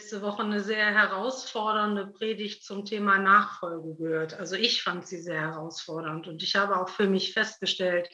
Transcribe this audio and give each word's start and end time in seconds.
letzte 0.00 0.22
Woche 0.22 0.42
eine 0.42 0.62
sehr 0.62 0.94
herausfordernde 0.94 2.06
Predigt 2.06 2.64
zum 2.64 2.86
Thema 2.86 3.18
Nachfolge 3.18 3.96
gehört. 3.96 4.32
Also 4.32 4.56
ich 4.56 4.82
fand 4.82 5.06
sie 5.06 5.20
sehr 5.20 5.42
herausfordernd 5.42 6.26
und 6.26 6.42
ich 6.42 6.56
habe 6.56 6.78
auch 6.78 6.88
für 6.88 7.06
mich 7.06 7.34
festgestellt, 7.34 8.08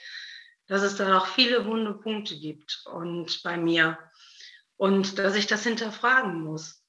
dass 0.66 0.82
es 0.82 0.96
da 0.96 1.08
noch 1.08 1.28
viele 1.28 1.64
wunde 1.64 1.94
Punkte 1.94 2.36
gibt 2.41 2.82
und 2.86 3.41
bei 3.44 3.56
mir 3.56 4.00
und 4.77 5.20
dass 5.20 5.36
ich 5.36 5.46
das 5.46 5.62
hinterfragen 5.62 6.42
muss. 6.42 6.84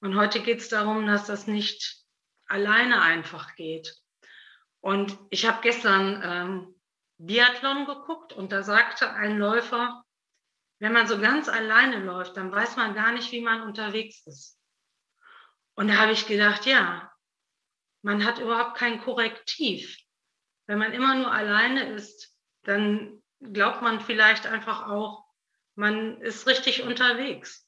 Und 0.00 0.16
heute 0.16 0.40
geht 0.40 0.60
es 0.60 0.70
darum, 0.70 1.06
dass 1.06 1.26
das 1.26 1.46
nicht 1.46 2.02
alleine 2.46 3.02
einfach 3.02 3.54
geht. 3.54 3.98
Und 4.80 5.18
ich 5.28 5.46
habe 5.46 5.58
gestern 5.60 6.22
ähm, 6.24 6.74
Biathlon 7.18 7.84
geguckt 7.84 8.32
und 8.32 8.50
da 8.50 8.62
sagte 8.62 9.10
ein 9.12 9.36
Läufer, 9.36 10.02
wenn 10.78 10.92
man 10.92 11.06
so 11.06 11.18
ganz 11.18 11.48
alleine 11.48 12.04
läuft, 12.04 12.36
dann 12.36 12.52
weiß 12.52 12.76
man 12.76 12.94
gar 12.94 13.12
nicht, 13.12 13.32
wie 13.32 13.40
man 13.40 13.62
unterwegs 13.62 14.26
ist. 14.26 14.58
Und 15.74 15.88
da 15.88 15.94
habe 15.94 16.12
ich 16.12 16.26
gedacht, 16.26 16.66
ja, 16.66 17.12
man 18.02 18.24
hat 18.24 18.38
überhaupt 18.38 18.76
kein 18.76 19.00
Korrektiv. 19.00 19.96
Wenn 20.66 20.78
man 20.78 20.92
immer 20.92 21.14
nur 21.14 21.32
alleine 21.32 21.90
ist, 21.90 22.34
dann 22.62 23.22
glaubt 23.40 23.82
man 23.82 24.00
vielleicht 24.00 24.46
einfach 24.46 24.88
auch, 24.88 25.24
man 25.74 26.20
ist 26.20 26.46
richtig 26.46 26.82
unterwegs 26.82 27.66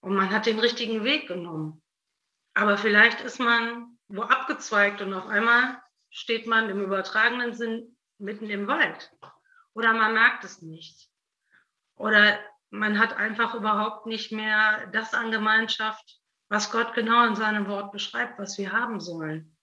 und 0.00 0.14
man 0.14 0.30
hat 0.30 0.46
den 0.46 0.58
richtigen 0.58 1.04
Weg 1.04 1.28
genommen. 1.28 1.82
Aber 2.54 2.76
vielleicht 2.76 3.20
ist 3.22 3.38
man 3.38 3.98
wo 4.08 4.22
abgezweigt 4.22 5.00
und 5.00 5.14
auf 5.14 5.26
einmal 5.26 5.82
steht 6.10 6.46
man 6.46 6.68
im 6.68 6.82
übertragenen 6.82 7.54
Sinn 7.54 7.96
mitten 8.18 8.50
im 8.50 8.66
Wald. 8.66 9.10
Oder 9.72 9.94
man 9.94 10.12
merkt 10.12 10.44
es 10.44 10.60
nicht. 10.60 11.11
Oder 11.96 12.38
man 12.70 12.98
hat 12.98 13.16
einfach 13.16 13.54
überhaupt 13.54 14.06
nicht 14.06 14.32
mehr 14.32 14.86
das 14.92 15.14
an 15.14 15.30
Gemeinschaft, 15.30 16.18
was 16.48 16.70
Gott 16.70 16.94
genau 16.94 17.26
in 17.26 17.36
seinem 17.36 17.68
Wort 17.68 17.92
beschreibt, 17.92 18.38
was 18.38 18.58
wir 18.58 18.72
haben 18.72 19.00
sollen. 19.00 19.56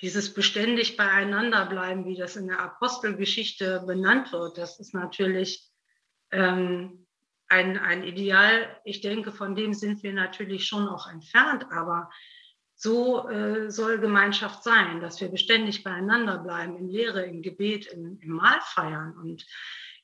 Dieses 0.00 0.32
beständig 0.34 0.96
beieinander 0.96 1.66
bleiben, 1.66 2.04
wie 2.06 2.16
das 2.16 2.36
in 2.36 2.48
der 2.48 2.60
Apostelgeschichte 2.60 3.84
benannt 3.86 4.32
wird, 4.32 4.58
das 4.58 4.80
ist 4.80 4.94
natürlich 4.94 5.70
ähm, 6.30 7.06
ein, 7.48 7.78
ein 7.78 8.02
Ideal. 8.02 8.80
Ich 8.84 9.02
denke, 9.02 9.30
von 9.30 9.54
dem 9.54 9.74
sind 9.74 10.02
wir 10.02 10.12
natürlich 10.12 10.66
schon 10.66 10.88
auch 10.88 11.06
entfernt, 11.08 11.66
aber 11.70 12.10
so 12.74 13.28
äh, 13.28 13.70
soll 13.70 13.98
Gemeinschaft 13.98 14.64
sein, 14.64 15.00
dass 15.00 15.20
wir 15.20 15.28
beständig 15.28 15.84
beieinander 15.84 16.38
bleiben, 16.38 16.76
in 16.76 16.88
Lehre, 16.88 17.22
im 17.24 17.42
Gebet, 17.42 17.86
im, 17.86 18.18
im 18.20 18.30
Mahl 18.30 18.58
feiern. 18.62 19.16
Und 19.16 19.46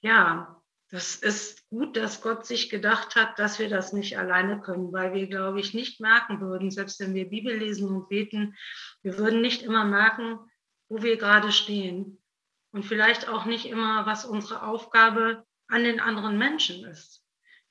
ja, 0.00 0.57
das 0.90 1.16
ist 1.16 1.68
gut, 1.68 1.96
dass 1.96 2.22
Gott 2.22 2.46
sich 2.46 2.70
gedacht 2.70 3.14
hat, 3.14 3.38
dass 3.38 3.58
wir 3.58 3.68
das 3.68 3.92
nicht 3.92 4.18
alleine 4.18 4.60
können, 4.60 4.92
weil 4.92 5.12
wir, 5.12 5.26
glaube 5.26 5.60
ich, 5.60 5.74
nicht 5.74 6.00
merken 6.00 6.40
würden, 6.40 6.70
selbst 6.70 6.98
wenn 7.00 7.14
wir 7.14 7.28
Bibel 7.28 7.54
lesen 7.54 7.88
und 7.88 8.08
beten, 8.08 8.56
wir 9.02 9.18
würden 9.18 9.42
nicht 9.42 9.62
immer 9.62 9.84
merken, 9.84 10.38
wo 10.88 11.02
wir 11.02 11.18
gerade 11.18 11.52
stehen 11.52 12.22
und 12.72 12.86
vielleicht 12.86 13.28
auch 13.28 13.44
nicht 13.44 13.66
immer, 13.66 14.06
was 14.06 14.24
unsere 14.24 14.62
Aufgabe 14.62 15.44
an 15.68 15.84
den 15.84 16.00
anderen 16.00 16.38
Menschen 16.38 16.86
ist. 16.86 17.22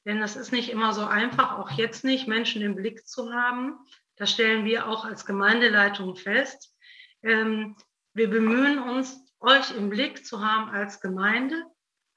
Denn 0.05 0.21
das 0.21 0.35
ist 0.35 0.51
nicht 0.51 0.69
immer 0.69 0.93
so 0.93 1.05
einfach, 1.05 1.57
auch 1.57 1.71
jetzt 1.71 2.03
nicht, 2.03 2.27
Menschen 2.27 2.61
im 2.61 2.75
Blick 2.75 3.07
zu 3.07 3.33
haben. 3.33 3.79
Das 4.15 4.31
stellen 4.31 4.63
wir 4.63 4.87
auch 4.87 5.05
als 5.05 5.25
Gemeindeleitung 5.25 6.15
fest. 6.15 6.75
Ähm, 7.23 7.75
wir 8.13 8.29
bemühen 8.29 8.79
uns, 8.79 9.19
euch 9.39 9.75
im 9.75 9.89
Blick 9.89 10.25
zu 10.25 10.45
haben 10.45 10.69
als 10.69 11.01
Gemeinde, 11.01 11.63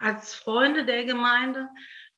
als 0.01 0.35
Freunde 0.35 0.85
der 0.85 1.05
Gemeinde. 1.05 1.69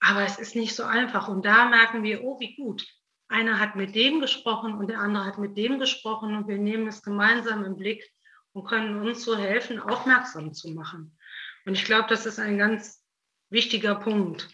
Aber 0.01 0.23
es 0.23 0.39
ist 0.39 0.57
nicht 0.57 0.75
so 0.75 0.85
einfach. 0.85 1.29
Und 1.29 1.45
da 1.45 1.67
merken 1.67 2.03
wir, 2.03 2.25
oh, 2.25 2.41
wie 2.41 2.57
gut. 2.57 2.87
Einer 3.29 3.61
hat 3.61 3.77
mit 3.77 3.95
dem 3.95 4.21
gesprochen 4.21 4.75
und 4.75 4.89
der 4.89 5.01
andere 5.01 5.25
hat 5.25 5.39
mit 5.39 5.57
dem 5.57 5.79
gesprochen 5.79 6.37
und 6.37 6.49
wir 6.49 6.59
nehmen 6.59 6.87
es 6.87 7.03
gemeinsam 7.03 7.65
im 7.65 7.77
Blick 7.77 8.05
und 8.53 8.65
können 8.65 9.01
uns 9.01 9.25
so 9.25 9.37
helfen, 9.37 9.81
aufmerksam 9.81 10.53
zu 10.53 10.71
machen. 10.71 11.17
Und 11.65 11.75
ich 11.75 11.85
glaube, 11.85 12.09
das 12.09 12.27
ist 12.27 12.39
ein 12.39 12.59
ganz 12.59 13.03
wichtiger 13.49 13.95
Punkt. 13.95 14.49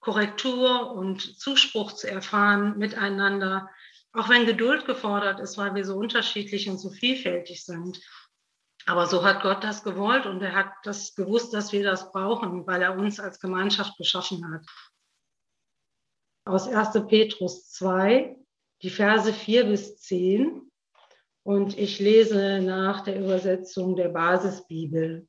Korrektur 0.00 0.92
und 0.92 1.20
Zuspruch 1.38 1.92
zu 1.92 2.10
erfahren 2.10 2.78
miteinander, 2.78 3.70
auch 4.12 4.28
wenn 4.28 4.46
Geduld 4.46 4.84
gefordert 4.84 5.40
ist, 5.40 5.58
weil 5.58 5.74
wir 5.74 5.84
so 5.84 5.96
unterschiedlich 5.96 6.68
und 6.68 6.78
so 6.78 6.90
vielfältig 6.90 7.64
sind. 7.64 8.00
Aber 8.86 9.06
so 9.06 9.24
hat 9.24 9.42
Gott 9.42 9.62
das 9.62 9.84
gewollt 9.84 10.26
und 10.26 10.42
er 10.42 10.54
hat 10.54 10.72
das 10.84 11.14
gewusst, 11.14 11.54
dass 11.54 11.72
wir 11.72 11.84
das 11.84 12.10
brauchen, 12.10 12.66
weil 12.66 12.82
er 12.82 12.96
uns 12.96 13.20
als 13.20 13.38
Gemeinschaft 13.38 13.96
geschaffen 13.96 14.52
hat. 14.52 14.66
Aus 16.44 16.66
1. 16.66 17.06
Petrus 17.06 17.70
2, 17.70 18.36
die 18.82 18.90
Verse 18.90 19.32
4 19.32 19.64
bis 19.64 19.98
10. 19.98 20.68
Und 21.44 21.76
ich 21.78 21.98
lese 21.98 22.60
nach 22.60 23.02
der 23.02 23.18
Übersetzung 23.18 23.96
der 23.96 24.08
Basisbibel. 24.08 25.28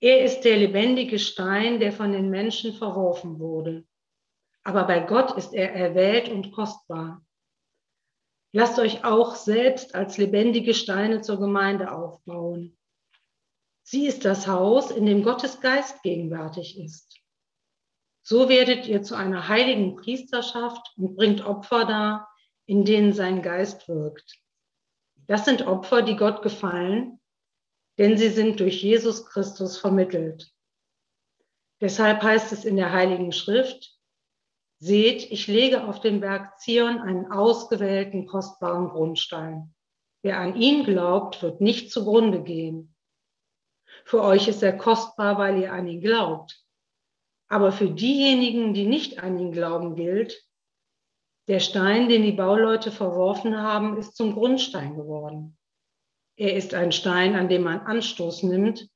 Er 0.00 0.24
ist 0.24 0.42
der 0.42 0.56
lebendige 0.56 1.18
Stein, 1.18 1.78
der 1.78 1.92
von 1.92 2.12
den 2.12 2.30
Menschen 2.30 2.72
verworfen 2.72 3.38
wurde. 3.38 3.84
Aber 4.64 4.84
bei 4.84 5.00
Gott 5.00 5.36
ist 5.36 5.52
er 5.52 5.72
erwählt 5.74 6.28
und 6.28 6.52
kostbar. 6.52 7.24
Lasst 8.52 8.78
euch 8.78 9.04
auch 9.04 9.36
selbst 9.36 9.94
als 9.94 10.18
lebendige 10.18 10.74
Steine 10.74 11.20
zur 11.20 11.38
Gemeinde 11.38 11.92
aufbauen. 11.92 12.76
Sie 13.82 14.06
ist 14.06 14.24
das 14.24 14.46
Haus, 14.46 14.90
in 14.90 15.06
dem 15.06 15.22
Gottes 15.22 15.60
Geist 15.60 16.02
gegenwärtig 16.02 16.78
ist. 16.78 17.20
So 18.22 18.48
werdet 18.48 18.86
ihr 18.86 19.02
zu 19.02 19.14
einer 19.14 19.48
heiligen 19.48 19.96
Priesterschaft 19.96 20.92
und 20.96 21.16
bringt 21.16 21.44
Opfer 21.44 21.84
dar, 21.84 22.28
in 22.66 22.84
denen 22.84 23.12
sein 23.12 23.42
Geist 23.42 23.88
wirkt. 23.88 24.38
Das 25.26 25.44
sind 25.44 25.66
Opfer, 25.66 26.02
die 26.02 26.16
Gott 26.16 26.42
gefallen, 26.42 27.20
denn 27.98 28.16
sie 28.16 28.28
sind 28.28 28.60
durch 28.60 28.82
Jesus 28.82 29.26
Christus 29.26 29.78
vermittelt. 29.78 30.52
Deshalb 31.80 32.22
heißt 32.22 32.52
es 32.52 32.64
in 32.64 32.76
der 32.76 32.92
Heiligen 32.92 33.32
Schrift, 33.32 33.99
Seht, 34.82 35.30
ich 35.30 35.46
lege 35.46 35.84
auf 35.84 36.00
den 36.00 36.20
Berg 36.20 36.58
Zion 36.58 37.00
einen 37.00 37.30
ausgewählten, 37.30 38.26
kostbaren 38.26 38.88
Grundstein. 38.88 39.74
Wer 40.22 40.38
an 40.38 40.56
ihn 40.56 40.84
glaubt, 40.84 41.42
wird 41.42 41.60
nicht 41.60 41.92
zugrunde 41.92 42.42
gehen. 42.42 42.94
Für 44.06 44.22
euch 44.22 44.48
ist 44.48 44.62
er 44.62 44.76
kostbar, 44.76 45.36
weil 45.36 45.60
ihr 45.60 45.72
an 45.72 45.86
ihn 45.86 46.00
glaubt. 46.00 46.64
Aber 47.48 47.72
für 47.72 47.90
diejenigen, 47.90 48.72
die 48.72 48.86
nicht 48.86 49.22
an 49.22 49.38
ihn 49.38 49.52
glauben, 49.52 49.96
gilt, 49.96 50.46
der 51.46 51.60
Stein, 51.60 52.08
den 52.08 52.22
die 52.22 52.32
Bauleute 52.32 52.90
verworfen 52.90 53.60
haben, 53.60 53.98
ist 53.98 54.16
zum 54.16 54.32
Grundstein 54.32 54.96
geworden. 54.96 55.58
Er 56.36 56.54
ist 56.56 56.72
ein 56.72 56.92
Stein, 56.92 57.34
an 57.34 57.48
dem 57.50 57.62
man 57.62 57.80
Anstoß 57.80 58.44
nimmt 58.44 58.88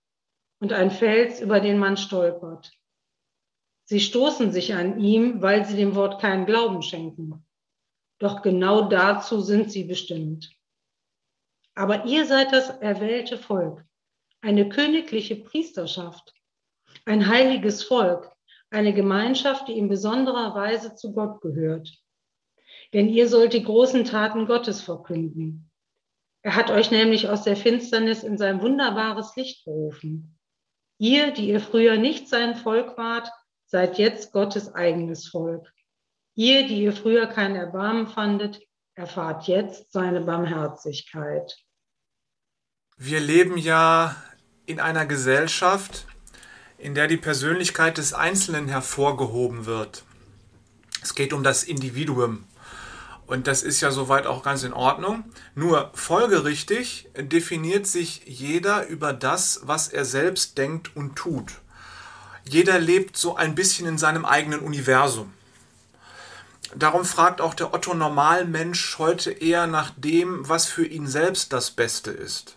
und 0.61 0.73
ein 0.73 0.91
Fels, 0.91 1.41
über 1.41 1.61
den 1.61 1.79
man 1.79 1.99
stolpert. 1.99 2.73
Sie 3.85 4.01
stoßen 4.01 4.51
sich 4.51 4.75
an 4.75 4.99
ihm, 4.99 5.43
weil 5.43 5.67
sie 5.67 5.77
dem 5.77 5.95
Wort 5.95 6.21
keinen 6.21 6.47
Glauben 6.47 6.83
schenken. 6.83 7.45
Doch 8.19 8.43
genau 8.43 8.89
dazu 8.89 9.41
sind 9.41 9.71
sie 9.71 9.85
bestimmt. 9.85 10.51
Aber 11.75 12.07
ihr 12.07 12.25
seid 12.25 12.53
das 12.53 12.71
erwählte 12.71 13.37
Volk, 13.37 13.85
eine 14.41 14.69
königliche 14.69 15.37
Priesterschaft, 15.37 16.33
ein 17.05 17.29
heiliges 17.29 17.83
Volk, 17.83 18.31
eine 18.71 18.95
Gemeinschaft, 18.95 19.69
die 19.69 19.77
in 19.77 19.89
besonderer 19.89 20.55
Weise 20.55 20.95
zu 20.95 21.13
Gott 21.13 21.41
gehört. 21.41 21.93
Denn 22.93 23.09
ihr 23.09 23.29
sollt 23.29 23.53
die 23.53 23.65
großen 23.65 24.05
Taten 24.05 24.47
Gottes 24.47 24.81
verkünden. 24.81 25.71
Er 26.43 26.57
hat 26.57 26.71
euch 26.71 26.91
nämlich 26.91 27.29
aus 27.29 27.43
der 27.43 27.57
Finsternis 27.57 28.23
in 28.23 28.39
sein 28.39 28.63
wunderbares 28.63 29.35
Licht 29.37 29.65
berufen. 29.65 30.39
Ihr, 30.99 31.33
die 31.33 31.49
ihr 31.49 31.61
früher 31.61 31.97
nicht 31.97 32.29
sein 32.29 32.55
Volk 32.55 32.97
wart, 32.97 33.31
seid 33.75 33.99
jetzt 33.99 34.31
Gottes 34.31 34.73
eigenes 34.73 35.27
Volk. 35.27 35.67
Ihr, 36.37 36.69
die 36.69 36.85
ihr 36.85 36.93
früher 36.93 37.27
kein 37.27 37.57
Erbarmen 37.57 38.07
fandet, 38.07 38.61
erfahrt 38.95 39.49
jetzt 39.49 39.91
seine 39.91 40.21
Barmherzigkeit. 40.21 41.57
Wir 42.97 43.19
leben 43.19 43.59
ja 43.59 44.15
in 44.67 44.79
einer 44.79 45.07
Gesellschaft, 45.07 46.07
in 46.79 46.95
der 46.95 47.09
die 47.09 47.17
Persönlichkeit 47.17 47.99
des 47.99 48.13
Einzelnen 48.13 48.69
hervorgehoben 48.69 49.67
wird. 49.67 50.05
Es 51.03 51.17
geht 51.17 51.33
um 51.33 51.43
das 51.43 51.65
Individuum. 51.65 52.45
Und 53.27 53.49
das 53.49 53.65
ist 53.65 53.81
ja 53.81 53.91
soweit 53.91 54.29
auch 54.29 54.45
ganz 54.45 54.63
in 54.63 54.73
Ordnung. 54.73 55.25
Nur 55.57 55.91
folgerichtig 55.95 57.09
definiert 57.17 57.89
sich 57.89 58.23
jeder 58.25 58.87
über 58.87 59.13
das, 59.13 59.63
was 59.65 59.89
er 59.89 60.05
selbst 60.05 60.59
denkt 60.59 60.95
und 60.95 61.17
tut 61.17 61.64
jeder 62.49 62.79
lebt 62.79 63.17
so 63.17 63.37
ein 63.37 63.55
bisschen 63.55 63.87
in 63.87 63.99
seinem 63.99 64.25
eigenen 64.25 64.61
Universum. 64.61 65.33
Darum 66.77 67.05
fragt 67.05 67.41
auch 67.41 67.55
der 67.55 67.73
Otto 67.73 67.95
Normalmensch 67.95 68.99
heute 68.99 69.31
eher 69.31 69.67
nach 69.67 69.93
dem, 69.97 70.49
was 70.49 70.67
für 70.67 70.85
ihn 70.85 71.07
selbst 71.07 71.53
das 71.53 71.71
Beste 71.71 72.11
ist. 72.11 72.57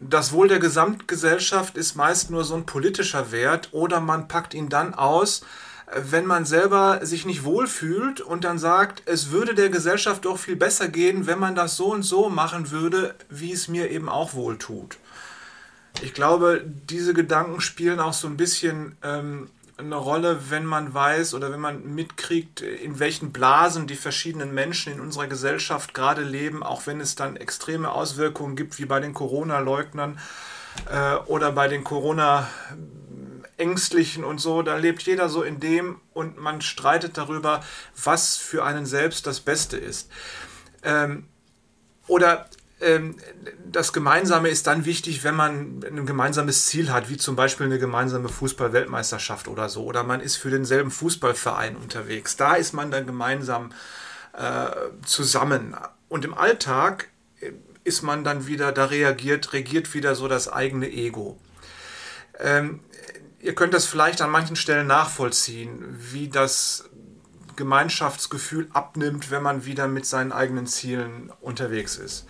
Das 0.00 0.32
Wohl 0.32 0.48
der 0.48 0.58
Gesamtgesellschaft 0.58 1.78
ist 1.78 1.94
meist 1.94 2.30
nur 2.30 2.44
so 2.44 2.54
ein 2.54 2.66
politischer 2.66 3.32
Wert 3.32 3.70
oder 3.72 4.00
man 4.00 4.28
packt 4.28 4.52
ihn 4.52 4.68
dann 4.68 4.92
aus, 4.92 5.42
wenn 5.94 6.26
man 6.26 6.44
selber 6.44 7.00
sich 7.06 7.24
nicht 7.24 7.44
wohlfühlt 7.44 8.20
und 8.20 8.44
dann 8.44 8.58
sagt, 8.58 9.02
es 9.06 9.30
würde 9.30 9.54
der 9.54 9.70
Gesellschaft 9.70 10.24
doch 10.24 10.38
viel 10.38 10.56
besser 10.56 10.88
gehen, 10.88 11.26
wenn 11.26 11.38
man 11.38 11.54
das 11.54 11.76
so 11.76 11.92
und 11.92 12.02
so 12.02 12.28
machen 12.28 12.70
würde, 12.70 13.14
wie 13.30 13.52
es 13.52 13.68
mir 13.68 13.90
eben 13.90 14.08
auch 14.08 14.34
wohl 14.34 14.58
tut. 14.58 14.98
Ich 16.02 16.12
glaube, 16.12 16.62
diese 16.64 17.14
Gedanken 17.14 17.60
spielen 17.60 18.00
auch 18.00 18.12
so 18.12 18.26
ein 18.26 18.36
bisschen 18.36 18.96
ähm, 19.02 19.48
eine 19.76 19.96
Rolle, 19.96 20.50
wenn 20.50 20.64
man 20.64 20.94
weiß 20.94 21.34
oder 21.34 21.50
wenn 21.50 21.60
man 21.60 21.94
mitkriegt, 21.94 22.60
in 22.60 22.98
welchen 22.98 23.32
Blasen 23.32 23.86
die 23.86 23.96
verschiedenen 23.96 24.54
Menschen 24.54 24.92
in 24.92 25.00
unserer 25.00 25.26
Gesellschaft 25.26 25.94
gerade 25.94 26.22
leben, 26.22 26.62
auch 26.62 26.86
wenn 26.86 27.00
es 27.00 27.14
dann 27.16 27.36
extreme 27.36 27.90
Auswirkungen 27.90 28.56
gibt, 28.56 28.78
wie 28.78 28.84
bei 28.84 29.00
den 29.00 29.14
Corona-Leugnern 29.14 30.18
äh, 30.90 31.14
oder 31.26 31.52
bei 31.52 31.68
den 31.68 31.84
Corona- 31.84 32.48
Ängstlichen 33.56 34.24
und 34.24 34.40
so, 34.40 34.62
da 34.62 34.76
lebt 34.76 35.02
jeder 35.02 35.28
so 35.28 35.42
in 35.42 35.60
dem 35.60 36.00
und 36.12 36.38
man 36.38 36.60
streitet 36.60 37.16
darüber, 37.16 37.62
was 38.02 38.36
für 38.36 38.64
einen 38.64 38.84
selbst 38.84 39.26
das 39.26 39.40
Beste 39.40 39.76
ist. 39.76 40.10
Ähm, 40.82 41.26
oder 42.08 42.48
das 43.66 43.92
Gemeinsame 43.92 44.48
ist 44.48 44.66
dann 44.66 44.84
wichtig, 44.84 45.24
wenn 45.24 45.34
man 45.34 45.80
ein 45.84 46.06
gemeinsames 46.06 46.66
Ziel 46.66 46.92
hat, 46.92 47.08
wie 47.08 47.16
zum 47.16 47.36
Beispiel 47.36 47.66
eine 47.66 47.78
gemeinsame 47.78 48.28
Fußball-Weltmeisterschaft 48.28 49.48
oder 49.48 49.68
so. 49.68 49.84
Oder 49.84 50.04
man 50.04 50.20
ist 50.20 50.36
für 50.36 50.50
denselben 50.50 50.90
Fußballverein 50.90 51.76
unterwegs. 51.76 52.36
Da 52.36 52.54
ist 52.54 52.72
man 52.72 52.90
dann 52.90 53.06
gemeinsam 53.06 53.70
äh, 54.32 54.70
zusammen. 55.04 55.76
Und 56.08 56.24
im 56.24 56.34
Alltag 56.34 57.08
äh, 57.40 57.52
ist 57.84 58.02
man 58.02 58.24
dann 58.24 58.46
wieder, 58.46 58.72
da 58.72 58.86
reagiert, 58.86 59.52
regiert 59.52 59.92
wieder 59.94 60.14
so 60.14 60.28
das 60.28 60.48
eigene 60.48 60.90
Ego. 60.90 61.38
Ähm, 62.38 62.80
ihr 63.40 63.54
könnt 63.54 63.74
das 63.74 63.86
vielleicht 63.86 64.22
an 64.22 64.30
manchen 64.30 64.56
Stellen 64.56 64.86
nachvollziehen, 64.86 65.96
wie 65.98 66.28
das 66.28 66.88
Gemeinschaftsgefühl 67.56 68.68
abnimmt, 68.72 69.30
wenn 69.30 69.42
man 69.42 69.64
wieder 69.64 69.88
mit 69.88 70.06
seinen 70.06 70.32
eigenen 70.32 70.66
Zielen 70.66 71.32
unterwegs 71.40 71.96
ist. 71.96 72.26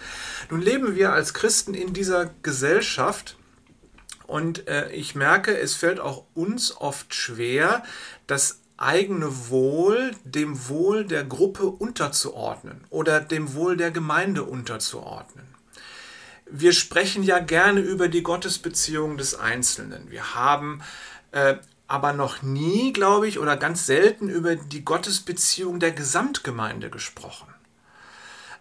Nun 0.51 0.61
leben 0.61 0.95
wir 0.95 1.13
als 1.13 1.35
Christen 1.35 1.75
in 1.75 1.93
dieser 1.93 2.31
Gesellschaft 2.43 3.37
und 4.27 4.69
äh, 4.69 4.91
ich 4.93 5.15
merke, 5.15 5.57
es 5.57 5.75
fällt 5.75 6.01
auch 6.01 6.25
uns 6.35 6.77
oft 6.77 7.15
schwer, 7.15 7.83
das 8.27 8.61
eigene 8.77 9.49
Wohl 9.51 10.13
dem 10.25 10.69
Wohl 10.69 11.05
der 11.05 11.25
Gruppe 11.25 11.67
unterzuordnen 11.67 12.85
oder 12.91 13.21
dem 13.21 13.55
Wohl 13.55 13.77
der 13.77 13.91
Gemeinde 13.91 14.43
unterzuordnen 14.43 15.55
wir 16.47 16.73
sprechen 16.73 17.23
ja 17.23 17.39
gerne 17.39 17.81
über 17.81 18.09
die 18.09 18.23
Gottesbeziehung 18.23 19.17
des 19.17 19.35
Einzelnen. 19.35 20.11
Wir 20.11 20.35
haben 20.35 20.83
äh, 21.33 21.57
aber 21.87 22.13
noch 22.13 22.43
nie, 22.43 22.93
glaube 22.93 23.29
ich, 23.29 23.39
oder 23.39 23.57
ganz 23.57 23.87
selten 23.87 24.29
über 24.29 24.57
die 24.57 24.85
Gottesbeziehung 24.85 25.81
der 25.81 25.93
Gesamtgemeinde 25.93 26.91
gesprochen. 26.91 27.55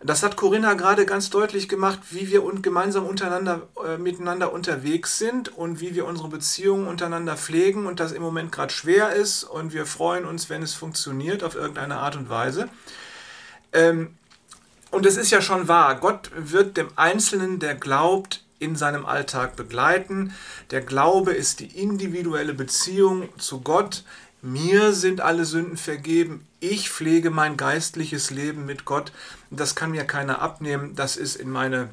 Das 0.06 0.22
hat 0.22 0.36
Corinna 0.36 0.74
gerade 0.74 1.06
ganz 1.06 1.30
deutlich 1.30 1.70
gemacht, 1.70 2.00
wie 2.12 2.30
wir 2.30 2.44
gemeinsam 2.62 3.06
untereinander, 3.06 3.70
äh, 3.86 3.98
miteinander 3.98 4.52
unterwegs 4.52 5.18
sind 5.18 5.48
und 5.58 5.80
wie 5.80 5.96
wir 5.96 6.06
unsere 6.06 6.28
Beziehungen 6.28 6.88
untereinander 6.88 7.38
pflegen 7.38 7.86
und 7.86 8.02
das 8.02 8.12
im 8.12 8.22
Moment 8.22 8.52
gerade 8.52 8.74
schwer 8.74 9.14
ist 9.14 9.46
und 9.46 9.72
wir 9.72 9.86
freuen 9.86 10.26
uns, 10.26 10.50
wenn 10.50 10.62
es 10.62 10.74
funktioniert 10.74 11.42
auf 11.42 11.56
irgendeine 11.56 12.00
Art 12.00 12.18
und 12.18 12.30
Weise. 12.30 12.68
Ähm, 13.72 14.16
und 14.92 15.06
es 15.06 15.16
ist 15.16 15.32
ja 15.32 15.42
schon 15.42 15.70
wahr, 15.70 15.96
Gott 15.96 16.32
wird 16.36 16.76
dem 16.76 16.90
Einzelnen, 16.98 17.60
der 17.60 17.76
glaubt, 17.76 18.43
in 18.64 18.76
seinem 18.76 19.06
Alltag 19.06 19.56
begleiten. 19.56 20.34
Der 20.72 20.82
Glaube 20.82 21.34
ist 21.34 21.60
die 21.60 21.80
individuelle 21.80 22.54
Beziehung 22.54 23.30
zu 23.38 23.62
Gott. 23.62 24.04
Mir 24.42 24.94
sind 24.94 25.22
alle 25.22 25.46
Sünden 25.46 25.78
vergeben. 25.78 26.48
Ich 26.60 26.90
pflege 26.90 27.30
mein 27.30 27.58
geistliches 27.58 28.30
Leben 28.30 28.66
mit 28.66 28.86
Gott. 28.86 29.12
Das 29.52 29.76
kann 29.76 29.92
mir 29.92 30.06
keiner 30.06 30.42
abnehmen. 30.42 30.96
Das 30.96 31.16
ist 31.16 31.36
in 31.36 31.50
meine 31.50 31.90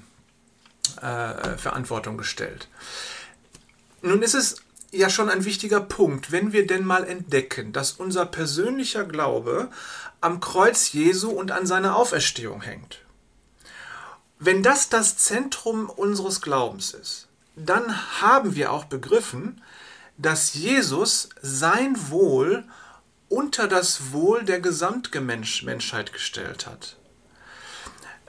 äh, 1.00 1.56
Verantwortung 1.56 2.16
gestellt. 2.16 2.68
Nun 4.02 4.22
ist 4.22 4.34
es 4.34 4.56
ja 4.92 5.10
schon 5.10 5.28
ein 5.28 5.44
wichtiger 5.44 5.80
Punkt, 5.80 6.32
wenn 6.32 6.52
wir 6.52 6.66
denn 6.66 6.84
mal 6.84 7.04
entdecken, 7.04 7.72
dass 7.72 7.92
unser 7.92 8.26
persönlicher 8.26 9.04
Glaube 9.04 9.68
am 10.20 10.40
Kreuz 10.40 10.92
Jesu 10.92 11.30
und 11.30 11.52
an 11.52 11.66
seiner 11.66 11.96
Auferstehung 11.96 12.62
hängt. 12.62 13.00
Wenn 14.42 14.62
das 14.62 14.88
das 14.88 15.18
Zentrum 15.18 15.90
unseres 15.90 16.40
Glaubens 16.40 16.94
ist, 16.94 17.28
dann 17.56 18.22
haben 18.22 18.54
wir 18.54 18.72
auch 18.72 18.86
begriffen, 18.86 19.60
dass 20.16 20.54
Jesus 20.54 21.28
sein 21.42 21.94
Wohl 22.10 22.64
unter 23.28 23.68
das 23.68 24.12
Wohl 24.12 24.42
der 24.44 24.60
Gesamtmenschheit 24.60 26.14
gestellt 26.14 26.66
hat. 26.66 26.96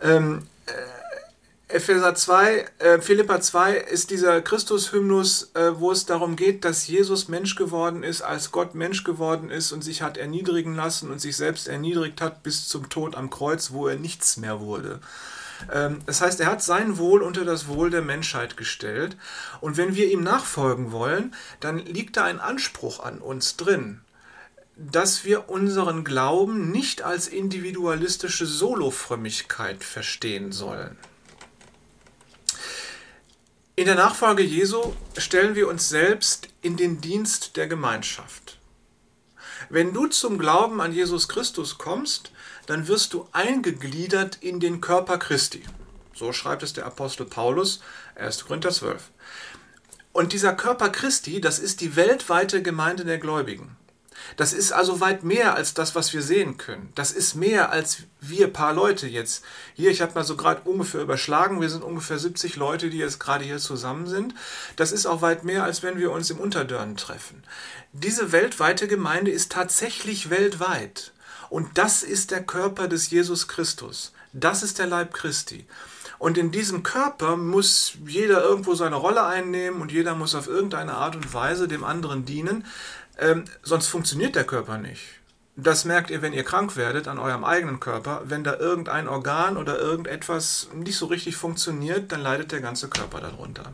Ähm, 0.01 0.47
äh, 0.65 1.75
Epheser 1.75 2.13
2, 2.13 2.65
äh, 2.79 2.99
Philippa 2.99 3.39
2 3.39 3.77
ist 3.77 4.09
dieser 4.09 4.41
Christus-Hymnus, 4.41 5.51
äh, 5.53 5.79
wo 5.79 5.93
es 5.93 6.05
darum 6.05 6.35
geht, 6.35 6.65
dass 6.65 6.87
Jesus 6.87 7.29
Mensch 7.29 7.55
geworden 7.55 8.03
ist, 8.03 8.21
als 8.21 8.51
Gott 8.51 8.75
Mensch 8.75 9.05
geworden 9.05 9.49
ist 9.49 9.71
und 9.71 9.81
sich 9.81 10.01
hat 10.01 10.17
erniedrigen 10.17 10.75
lassen 10.75 11.09
und 11.09 11.19
sich 11.19 11.37
selbst 11.37 11.69
erniedrigt 11.69 12.19
hat 12.19 12.43
bis 12.43 12.67
zum 12.67 12.89
Tod 12.89 13.15
am 13.15 13.29
Kreuz, 13.29 13.71
wo 13.71 13.87
er 13.87 13.95
nichts 13.95 14.35
mehr 14.35 14.59
wurde. 14.59 14.99
Ähm, 15.71 15.99
das 16.05 16.21
heißt, 16.21 16.39
er 16.39 16.47
hat 16.47 16.63
sein 16.63 16.97
Wohl 16.97 17.21
unter 17.21 17.45
das 17.45 17.67
Wohl 17.67 17.89
der 17.89 18.01
Menschheit 18.01 18.57
gestellt. 18.57 19.17
Und 19.59 19.77
wenn 19.77 19.95
wir 19.95 20.11
ihm 20.11 20.23
nachfolgen 20.23 20.91
wollen, 20.91 21.35
dann 21.59 21.77
liegt 21.77 22.17
da 22.17 22.25
ein 22.25 22.39
Anspruch 22.39 22.99
an 22.99 23.19
uns 23.19 23.57
drin, 23.57 24.01
dass 24.77 25.25
wir 25.25 25.49
unseren 25.49 26.03
Glauben 26.03 26.71
nicht 26.71 27.01
als 27.01 27.27
individualistische 27.27 28.45
Solofrömmigkeit 28.45 29.83
verstehen 29.83 30.51
sollen. 30.51 30.97
In 33.75 33.85
der 33.85 33.95
Nachfolge 33.95 34.43
Jesu 34.43 34.93
stellen 35.17 35.55
wir 35.55 35.67
uns 35.67 35.89
selbst 35.89 36.49
in 36.61 36.77
den 36.77 37.01
Dienst 37.01 37.57
der 37.57 37.67
Gemeinschaft. 37.67 38.59
Wenn 39.69 39.93
du 39.93 40.07
zum 40.07 40.37
Glauben 40.37 40.81
an 40.81 40.93
Jesus 40.93 41.27
Christus 41.27 41.77
kommst, 41.77 42.31
dann 42.71 42.87
wirst 42.87 43.13
du 43.13 43.27
eingegliedert 43.33 44.37
in 44.39 44.61
den 44.61 44.79
Körper 44.79 45.17
Christi. 45.17 45.61
So 46.13 46.31
schreibt 46.31 46.63
es 46.63 46.71
der 46.71 46.85
Apostel 46.85 47.25
Paulus, 47.25 47.81
1. 48.15 48.45
Korinther 48.45 48.69
12. 48.69 49.11
Und 50.13 50.31
dieser 50.31 50.53
Körper 50.53 50.87
Christi, 50.87 51.41
das 51.41 51.59
ist 51.59 51.81
die 51.81 51.97
weltweite 51.97 52.61
Gemeinde 52.61 53.03
der 53.03 53.17
Gläubigen. 53.17 53.75
Das 54.37 54.53
ist 54.53 54.71
also 54.71 55.01
weit 55.01 55.25
mehr 55.25 55.53
als 55.53 55.73
das, 55.73 55.95
was 55.95 56.13
wir 56.13 56.21
sehen 56.21 56.55
können. 56.55 56.93
Das 56.95 57.11
ist 57.11 57.35
mehr 57.35 57.73
als 57.73 58.03
wir 58.21 58.47
paar 58.53 58.73
Leute 58.73 59.05
jetzt. 59.05 59.43
Hier, 59.73 59.91
ich 59.91 60.01
habe 60.01 60.13
mal 60.13 60.23
so 60.23 60.37
gerade 60.37 60.61
ungefähr 60.61 61.01
überschlagen, 61.01 61.59
wir 61.59 61.69
sind 61.69 61.83
ungefähr 61.83 62.19
70 62.19 62.55
Leute, 62.55 62.89
die 62.89 62.99
jetzt 62.99 63.19
gerade 63.19 63.43
hier 63.43 63.57
zusammen 63.57 64.07
sind. 64.07 64.33
Das 64.77 64.93
ist 64.93 65.07
auch 65.07 65.21
weit 65.21 65.43
mehr, 65.43 65.65
als 65.65 65.83
wenn 65.83 65.97
wir 65.97 66.11
uns 66.11 66.29
im 66.29 66.39
Unterdörren 66.39 66.95
treffen. 66.95 67.43
Diese 67.91 68.31
weltweite 68.31 68.87
Gemeinde 68.87 69.31
ist 69.31 69.51
tatsächlich 69.51 70.29
weltweit. 70.29 71.11
Und 71.51 71.77
das 71.77 72.01
ist 72.01 72.31
der 72.31 72.43
Körper 72.43 72.87
des 72.87 73.09
Jesus 73.09 73.49
Christus. 73.49 74.13
Das 74.31 74.63
ist 74.63 74.79
der 74.79 74.87
Leib 74.87 75.13
Christi. 75.13 75.65
Und 76.17 76.37
in 76.37 76.53
diesem 76.53 76.81
Körper 76.81 77.35
muss 77.35 77.95
jeder 78.07 78.41
irgendwo 78.41 78.73
seine 78.73 78.95
Rolle 78.95 79.25
einnehmen 79.25 79.81
und 79.81 79.91
jeder 79.91 80.15
muss 80.15 80.33
auf 80.33 80.47
irgendeine 80.47 80.93
Art 80.93 81.17
und 81.17 81.33
Weise 81.33 81.67
dem 81.67 81.83
anderen 81.83 82.23
dienen. 82.23 82.65
Ähm, 83.17 83.43
sonst 83.63 83.87
funktioniert 83.87 84.35
der 84.35 84.45
Körper 84.45 84.77
nicht. 84.77 85.01
Das 85.57 85.83
merkt 85.83 86.09
ihr, 86.09 86.21
wenn 86.21 86.31
ihr 86.31 86.45
krank 86.45 86.77
werdet 86.77 87.09
an 87.09 87.19
eurem 87.19 87.43
eigenen 87.43 87.81
Körper. 87.81 88.21
Wenn 88.23 88.45
da 88.45 88.57
irgendein 88.57 89.09
Organ 89.09 89.57
oder 89.57 89.77
irgendetwas 89.77 90.69
nicht 90.73 90.95
so 90.95 91.07
richtig 91.07 91.35
funktioniert, 91.35 92.13
dann 92.13 92.21
leidet 92.21 92.53
der 92.53 92.61
ganze 92.61 92.87
Körper 92.87 93.19
darunter. 93.19 93.73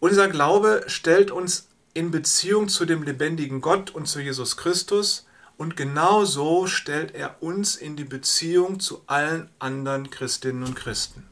Unser 0.00 0.26
Glaube 0.26 0.82
stellt 0.88 1.30
uns 1.30 1.68
in 1.92 2.10
Beziehung 2.10 2.68
zu 2.68 2.86
dem 2.86 3.04
lebendigen 3.04 3.60
Gott 3.60 3.92
und 3.92 4.08
zu 4.08 4.18
Jesus 4.18 4.56
Christus 4.56 5.23
und 5.56 5.76
genauso 5.76 6.66
stellt 6.66 7.14
er 7.14 7.42
uns 7.42 7.76
in 7.76 7.96
die 7.96 8.04
Beziehung 8.04 8.80
zu 8.80 9.02
allen 9.06 9.48
anderen 9.58 10.10
Christinnen 10.10 10.64
und 10.64 10.74
Christen. 10.74 11.26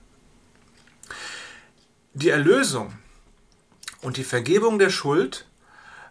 Die 2.14 2.28
Erlösung 2.28 2.92
und 4.02 4.16
die 4.16 4.24
Vergebung 4.24 4.78
der 4.78 4.90
Schuld 4.90 5.46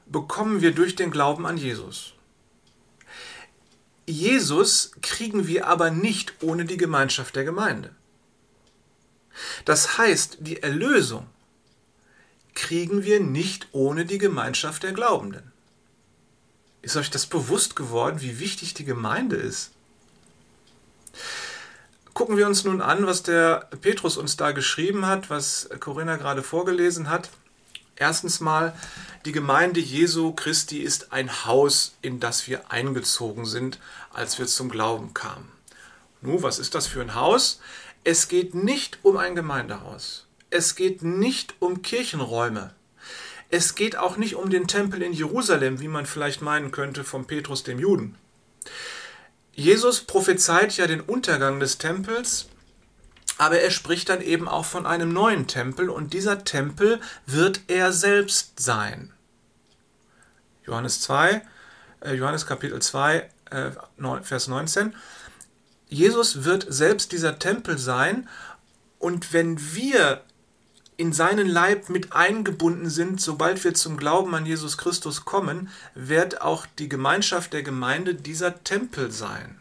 bekommen 0.06 0.62
wir 0.62 0.74
durch 0.74 0.96
den 0.96 1.12
Glauben 1.12 1.46
an 1.46 1.58
Jesus. 1.58 2.14
Jesus 4.08 4.92
kriegen 5.02 5.48
wir 5.48 5.68
aber 5.68 5.92
nicht 5.92 6.34
ohne 6.42 6.66
die 6.66 6.78
Gemeinschaft 6.78 7.36
der 7.36 7.46
Gemeinde. 7.46 7.96
Das 9.64 9.98
heißt, 9.98 10.38
die 10.42 10.62
Erlösung 10.62 11.28
kriegen 12.54 13.04
wir 13.04 13.20
nicht 13.20 13.68
ohne 13.72 14.06
die 14.06 14.18
Gemeinschaft 14.18 14.84
der 14.84 14.92
Glaubenden. 14.92 15.51
Ist 16.82 16.96
euch 16.96 17.12
das 17.12 17.28
bewusst 17.28 17.76
geworden, 17.76 18.22
wie 18.22 18.40
wichtig 18.40 18.74
die 18.74 18.86
Gemeinde 18.86 19.36
ist? 19.36 19.72
Gucken 22.14 22.38
wir 22.38 22.48
uns 22.48 22.64
nun 22.64 22.82
an, 22.82 23.06
was 23.06 23.24
der 23.24 23.70
Petrus 23.82 24.18
uns 24.18 24.36
da 24.36 24.52
geschrieben 24.52 25.06
hat, 25.06 25.30
was 25.30 25.70
Corinna 25.80 26.18
gerade 26.18 26.44
vorgelesen 26.44 27.10
hat. 27.10 27.30
Erstens 27.96 28.40
mal, 28.40 28.76
die 29.26 29.32
Gemeinde 29.32 29.80
Jesu 29.80 30.34
Christi 30.34 30.80
ist 30.80 31.14
ein 31.14 31.46
Haus, 31.46 31.94
in 32.02 32.20
das 32.20 32.48
wir 32.48 32.72
eingezogen 32.72 33.46
sind, 33.46 33.80
als 34.12 34.40
wir 34.40 34.48
zum 34.48 34.70
Glauben 34.70 35.14
kamen. 35.14 35.52
Nun, 36.22 36.42
was 36.42 36.60
ist 36.60 36.76
das 36.76 36.88
für 36.88 37.02
ein 37.02 37.16
Haus? 37.16 37.60
Es 38.04 38.28
geht 38.28 38.56
nicht 38.56 39.00
um 39.04 39.18
ein 39.18 39.36
Gemeindehaus. 39.36 40.26
Es 40.50 40.76
geht 40.76 41.04
nicht 41.04 41.56
um 41.60 41.82
Kirchenräume. 41.82 42.74
Es 43.54 43.76
geht 43.76 43.98
auch 43.98 44.16
nicht 44.16 44.36
um 44.36 44.50
den 44.50 44.68
Tempel 44.68 45.02
in 45.02 45.12
Jerusalem, 45.12 45.82
wie 45.82 45.90
man 45.90 46.06
vielleicht 46.06 46.42
meinen 46.42 46.72
könnte 46.72 47.04
vom 47.04 47.28
Petrus 47.28 47.64
dem 47.64 47.80
Juden. 47.80 48.16
Jesus 49.54 50.02
prophezeit 50.02 50.78
ja 50.78 50.88
den 50.88 51.02
Untergang 51.02 51.60
des 51.60 51.78
Tempels, 51.78 52.48
aber 53.38 53.60
er 53.60 53.70
spricht 53.70 54.08
dann 54.08 54.22
eben 54.22 54.48
auch 54.48 54.64
von 54.64 54.86
einem 54.86 55.12
neuen 55.12 55.48
Tempel 55.48 55.90
und 55.90 56.14
dieser 56.14 56.46
Tempel 56.46 57.02
wird 57.26 57.60
er 57.68 57.92
selbst 57.92 58.62
sein. 58.62 59.12
Johannes 60.66 61.02
2, 61.02 61.42
äh, 62.06 62.14
Johannes 62.14 62.46
Kapitel 62.46 62.82
2, 62.82 63.30
äh, 63.50 63.72
Vers 64.22 64.48
19. 64.48 64.96
Jesus 65.90 66.46
wird 66.46 66.66
selbst 66.70 67.12
dieser 67.12 67.38
Tempel 67.38 67.78
sein 67.78 68.30
und 68.98 69.34
wenn 69.34 69.76
wir 69.76 70.24
in 71.02 71.14
seinen 71.14 71.48
Leib 71.48 71.90
mit 71.90 72.14
eingebunden 72.14 72.88
sind, 72.88 73.20
sobald 73.20 73.64
wir 73.64 73.74
zum 73.74 73.98
Glauben 73.98 74.36
an 74.36 74.46
Jesus 74.46 74.78
Christus 74.78 75.26
kommen, 75.26 75.70
wird 75.96 76.42
auch 76.42 76.68
die 76.78 76.90
Gemeinschaft 76.90 77.54
der 77.54 77.64
Gemeinde 77.64 78.14
dieser 78.14 78.64
Tempel 78.64 79.12
sein. 79.12 79.58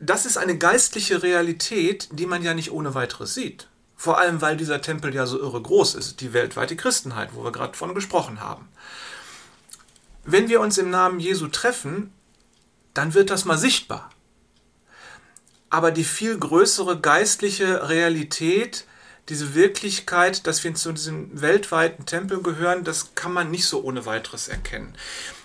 Das 0.00 0.24
ist 0.24 0.38
eine 0.38 0.56
geistliche 0.56 1.22
Realität, 1.22 2.08
die 2.12 2.24
man 2.24 2.42
ja 2.42 2.54
nicht 2.54 2.72
ohne 2.72 2.94
weiteres 2.94 3.34
sieht. 3.34 3.68
Vor 3.94 4.16
allem, 4.16 4.40
weil 4.40 4.56
dieser 4.56 4.80
Tempel 4.80 5.14
ja 5.14 5.26
so 5.26 5.38
irre 5.38 5.60
groß 5.60 5.94
ist, 5.94 6.22
die 6.22 6.32
weltweite 6.32 6.74
Christenheit, 6.74 7.28
wo 7.34 7.44
wir 7.44 7.52
gerade 7.52 7.76
von 7.76 7.94
gesprochen 7.94 8.40
haben. 8.40 8.68
Wenn 10.24 10.48
wir 10.48 10.62
uns 10.62 10.78
im 10.78 10.88
Namen 10.88 11.20
Jesu 11.20 11.48
treffen, 11.48 12.10
dann 12.94 13.12
wird 13.12 13.28
das 13.28 13.44
mal 13.44 13.58
sichtbar. 13.58 14.08
Aber 15.70 15.90
die 15.90 16.04
viel 16.04 16.38
größere 16.38 17.00
geistliche 17.00 17.88
Realität, 17.88 18.86
diese 19.28 19.54
Wirklichkeit, 19.54 20.46
dass 20.46 20.64
wir 20.64 20.74
zu 20.74 20.92
diesem 20.92 21.40
weltweiten 21.40 22.06
Tempel 22.06 22.42
gehören, 22.42 22.84
das 22.84 23.14
kann 23.14 23.32
man 23.32 23.50
nicht 23.50 23.66
so 23.66 23.82
ohne 23.82 24.06
weiteres 24.06 24.48
erkennen. 24.48 24.94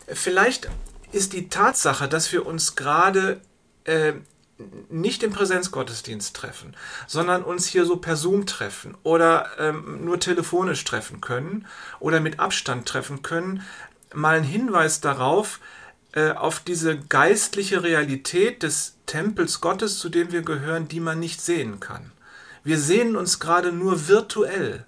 Vielleicht 0.07 0.69
ist 1.11 1.33
die 1.33 1.49
Tatsache, 1.49 2.07
dass 2.07 2.31
wir 2.31 2.45
uns 2.45 2.75
gerade 2.75 3.41
äh, 3.83 4.13
nicht 4.89 5.23
im 5.23 5.31
Präsenzgottesdienst 5.31 6.35
treffen, 6.35 6.75
sondern 7.07 7.43
uns 7.43 7.67
hier 7.67 7.85
so 7.85 7.97
per 7.97 8.15
Zoom 8.15 8.45
treffen 8.45 8.95
oder 9.03 9.49
ähm, 9.59 10.05
nur 10.05 10.19
telefonisch 10.19 10.83
treffen 10.83 11.21
können 11.21 11.67
oder 11.99 12.19
mit 12.19 12.39
Abstand 12.39 12.87
treffen 12.87 13.21
können, 13.21 13.63
mal 14.13 14.37
ein 14.37 14.43
Hinweis 14.43 15.01
darauf, 15.01 15.59
äh, 16.13 16.31
auf 16.31 16.59
diese 16.59 16.97
geistliche 16.97 17.83
Realität 17.83 18.63
des 18.63 18.92
Tempels 19.05 19.61
Gottes, 19.61 19.99
zu 19.99 20.09
dem 20.09 20.31
wir 20.31 20.41
gehören, 20.41 20.87
die 20.87 20.99
man 20.99 21.19
nicht 21.19 21.41
sehen 21.41 21.79
kann. 21.79 22.11
Wir 22.63 22.79
sehen 22.79 23.15
uns 23.15 23.39
gerade 23.39 23.71
nur 23.71 24.07
virtuell, 24.07 24.85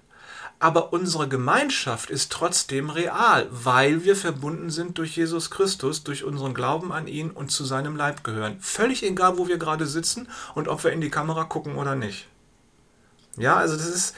aber 0.58 0.94
unsere 0.94 1.28
Gemeinschaft 1.28 2.08
ist 2.08 2.32
trotzdem 2.32 2.88
real, 2.88 3.46
weil 3.50 4.04
wir 4.04 4.16
verbunden 4.16 4.70
sind 4.70 4.96
durch 4.96 5.16
Jesus 5.16 5.50
Christus, 5.50 6.02
durch 6.02 6.24
unseren 6.24 6.54
Glauben 6.54 6.92
an 6.92 7.06
ihn 7.06 7.30
und 7.30 7.50
zu 7.50 7.64
seinem 7.64 7.94
Leib 7.94 8.24
gehören. 8.24 8.56
Völlig 8.60 9.02
egal, 9.02 9.36
wo 9.36 9.48
wir 9.48 9.58
gerade 9.58 9.86
sitzen 9.86 10.28
und 10.54 10.68
ob 10.68 10.82
wir 10.84 10.92
in 10.92 11.02
die 11.02 11.10
Kamera 11.10 11.44
gucken 11.44 11.76
oder 11.76 11.94
nicht. 11.94 12.26
Ja, 13.36 13.56
also 13.56 13.76
das 13.76 13.86
ist, 13.86 14.16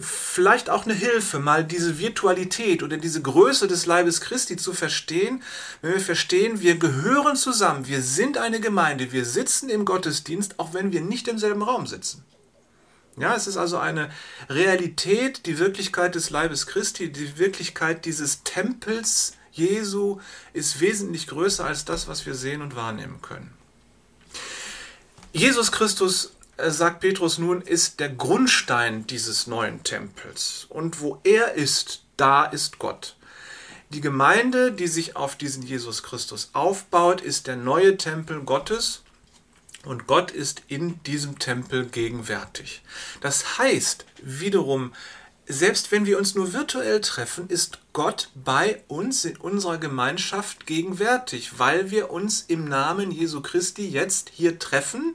vielleicht 0.00 0.70
auch 0.70 0.84
eine 0.84 0.94
Hilfe, 0.94 1.38
mal 1.38 1.64
diese 1.64 1.98
Virtualität 1.98 2.82
oder 2.82 2.96
diese 2.96 3.22
Größe 3.22 3.68
des 3.68 3.86
Leibes 3.86 4.20
Christi 4.20 4.56
zu 4.56 4.72
verstehen, 4.72 5.42
wenn 5.82 5.92
wir 5.92 6.00
verstehen, 6.00 6.60
wir 6.60 6.78
gehören 6.78 7.36
zusammen, 7.36 7.86
wir 7.86 8.02
sind 8.02 8.38
eine 8.38 8.60
Gemeinde, 8.60 9.12
wir 9.12 9.24
sitzen 9.24 9.68
im 9.68 9.84
Gottesdienst, 9.84 10.58
auch 10.58 10.74
wenn 10.74 10.92
wir 10.92 11.00
nicht 11.00 11.28
im 11.28 11.38
selben 11.38 11.62
Raum 11.62 11.86
sitzen. 11.86 12.24
Ja, 13.16 13.36
es 13.36 13.46
ist 13.46 13.56
also 13.56 13.78
eine 13.78 14.10
Realität, 14.48 15.46
die 15.46 15.58
Wirklichkeit 15.58 16.16
des 16.16 16.30
Leibes 16.30 16.66
Christi, 16.66 17.12
die 17.12 17.38
Wirklichkeit 17.38 18.04
dieses 18.04 18.42
Tempels 18.42 19.34
Jesu 19.52 20.18
ist 20.52 20.80
wesentlich 20.80 21.28
größer 21.28 21.64
als 21.64 21.84
das, 21.84 22.08
was 22.08 22.26
wir 22.26 22.34
sehen 22.34 22.60
und 22.60 22.74
wahrnehmen 22.74 23.22
können. 23.22 23.52
Jesus 25.32 25.70
Christus 25.70 26.33
sagt 26.58 27.00
Petrus 27.00 27.38
nun, 27.38 27.60
ist 27.60 28.00
der 28.00 28.08
Grundstein 28.08 29.06
dieses 29.06 29.46
neuen 29.46 29.82
Tempels. 29.82 30.66
Und 30.68 31.00
wo 31.00 31.20
er 31.24 31.54
ist, 31.54 32.02
da 32.16 32.44
ist 32.44 32.78
Gott. 32.78 33.16
Die 33.90 34.00
Gemeinde, 34.00 34.72
die 34.72 34.88
sich 34.88 35.16
auf 35.16 35.36
diesen 35.36 35.62
Jesus 35.62 36.02
Christus 36.02 36.50
aufbaut, 36.52 37.20
ist 37.20 37.46
der 37.46 37.56
neue 37.56 37.96
Tempel 37.96 38.40
Gottes 38.40 39.02
und 39.84 40.06
Gott 40.06 40.30
ist 40.30 40.62
in 40.68 41.02
diesem 41.04 41.38
Tempel 41.38 41.86
gegenwärtig. 41.86 42.82
Das 43.20 43.58
heißt 43.58 44.06
wiederum, 44.22 44.92
selbst 45.46 45.92
wenn 45.92 46.06
wir 46.06 46.18
uns 46.18 46.34
nur 46.34 46.54
virtuell 46.54 47.02
treffen, 47.02 47.48
ist 47.48 47.78
Gott 47.92 48.30
bei 48.34 48.82
uns 48.88 49.24
in 49.26 49.36
unserer 49.36 49.76
Gemeinschaft 49.76 50.66
gegenwärtig, 50.66 51.58
weil 51.58 51.90
wir 51.90 52.10
uns 52.10 52.44
im 52.48 52.64
Namen 52.64 53.10
Jesu 53.10 53.42
Christi 53.42 53.86
jetzt 53.86 54.30
hier 54.32 54.58
treffen 54.58 55.14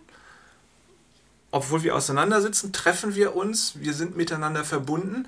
obwohl 1.51 1.83
wir 1.83 1.95
auseinandersitzen, 1.95 2.71
treffen 2.73 3.15
wir 3.15 3.35
uns, 3.35 3.73
wir 3.75 3.93
sind 3.93 4.15
miteinander 4.15 4.63
verbunden. 4.63 5.27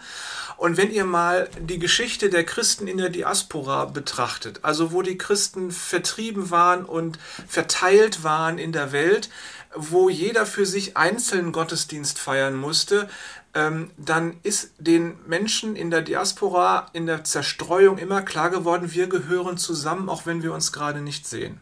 Und 0.57 0.77
wenn 0.77 0.91
ihr 0.91 1.05
mal 1.05 1.49
die 1.59 1.79
Geschichte 1.79 2.29
der 2.29 2.43
Christen 2.43 2.87
in 2.87 2.97
der 2.97 3.09
Diaspora 3.09 3.85
betrachtet, 3.85 4.59
also 4.61 4.91
wo 4.91 5.01
die 5.01 5.17
Christen 5.17 5.71
vertrieben 5.71 6.51
waren 6.51 6.85
und 6.85 7.17
verteilt 7.47 8.23
waren 8.23 8.59
in 8.59 8.71
der 8.71 8.91
Welt, 8.91 9.29
wo 9.73 10.09
jeder 10.09 10.45
für 10.45 10.65
sich 10.65 10.97
einzeln 10.97 11.51
Gottesdienst 11.51 12.19
feiern 12.19 12.55
musste, 12.55 13.09
ähm, 13.53 13.91
dann 13.97 14.37
ist 14.43 14.71
den 14.77 15.17
Menschen 15.27 15.75
in 15.75 15.91
der 15.91 16.01
Diaspora, 16.01 16.87
in 16.93 17.05
der 17.05 17.23
Zerstreuung 17.23 17.97
immer 17.97 18.21
klar 18.21 18.49
geworden, 18.49 18.93
wir 18.93 19.07
gehören 19.07 19.57
zusammen, 19.57 20.09
auch 20.09 20.25
wenn 20.25 20.43
wir 20.43 20.53
uns 20.53 20.71
gerade 20.71 21.01
nicht 21.01 21.27
sehen. 21.27 21.59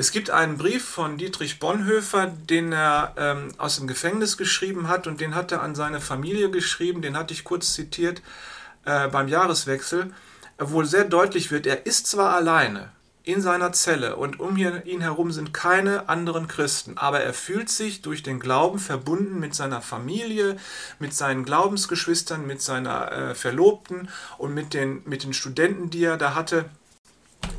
Es 0.00 0.12
gibt 0.12 0.30
einen 0.30 0.58
Brief 0.58 0.84
von 0.84 1.18
Dietrich 1.18 1.58
Bonhoeffer, 1.58 2.28
den 2.28 2.72
er 2.72 3.14
ähm, 3.16 3.48
aus 3.58 3.78
dem 3.78 3.88
Gefängnis 3.88 4.36
geschrieben 4.36 4.86
hat 4.86 5.08
und 5.08 5.20
den 5.20 5.34
hat 5.34 5.50
er 5.50 5.60
an 5.60 5.74
seine 5.74 6.00
Familie 6.00 6.52
geschrieben, 6.52 7.02
den 7.02 7.16
hatte 7.16 7.34
ich 7.34 7.42
kurz 7.42 7.74
zitiert 7.74 8.22
äh, 8.84 9.08
beim 9.08 9.26
Jahreswechsel, 9.26 10.12
wo 10.56 10.84
sehr 10.84 11.02
deutlich 11.02 11.50
wird, 11.50 11.66
er 11.66 11.84
ist 11.84 12.06
zwar 12.06 12.32
alleine 12.32 12.92
in 13.24 13.42
seiner 13.42 13.72
Zelle 13.72 14.14
und 14.14 14.38
um 14.38 14.56
ihn 14.56 15.00
herum 15.00 15.32
sind 15.32 15.52
keine 15.52 16.08
anderen 16.08 16.46
Christen, 16.46 16.96
aber 16.96 17.18
er 17.22 17.34
fühlt 17.34 17.68
sich 17.68 18.00
durch 18.00 18.22
den 18.22 18.38
Glauben 18.38 18.78
verbunden 18.78 19.40
mit 19.40 19.56
seiner 19.56 19.82
Familie, 19.82 20.58
mit 21.00 21.12
seinen 21.12 21.44
Glaubensgeschwistern, 21.44 22.46
mit 22.46 22.62
seiner 22.62 23.10
äh, 23.10 23.34
Verlobten 23.34 24.10
und 24.38 24.54
mit 24.54 24.74
den, 24.74 25.02
mit 25.06 25.24
den 25.24 25.34
Studenten, 25.34 25.90
die 25.90 26.04
er 26.04 26.18
da 26.18 26.36
hatte 26.36 26.66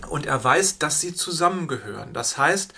und 0.09 0.25
er 0.25 0.43
weiß, 0.43 0.79
dass 0.79 1.01
sie 1.01 1.13
zusammengehören. 1.13 2.13
Das 2.13 2.37
heißt, 2.37 2.73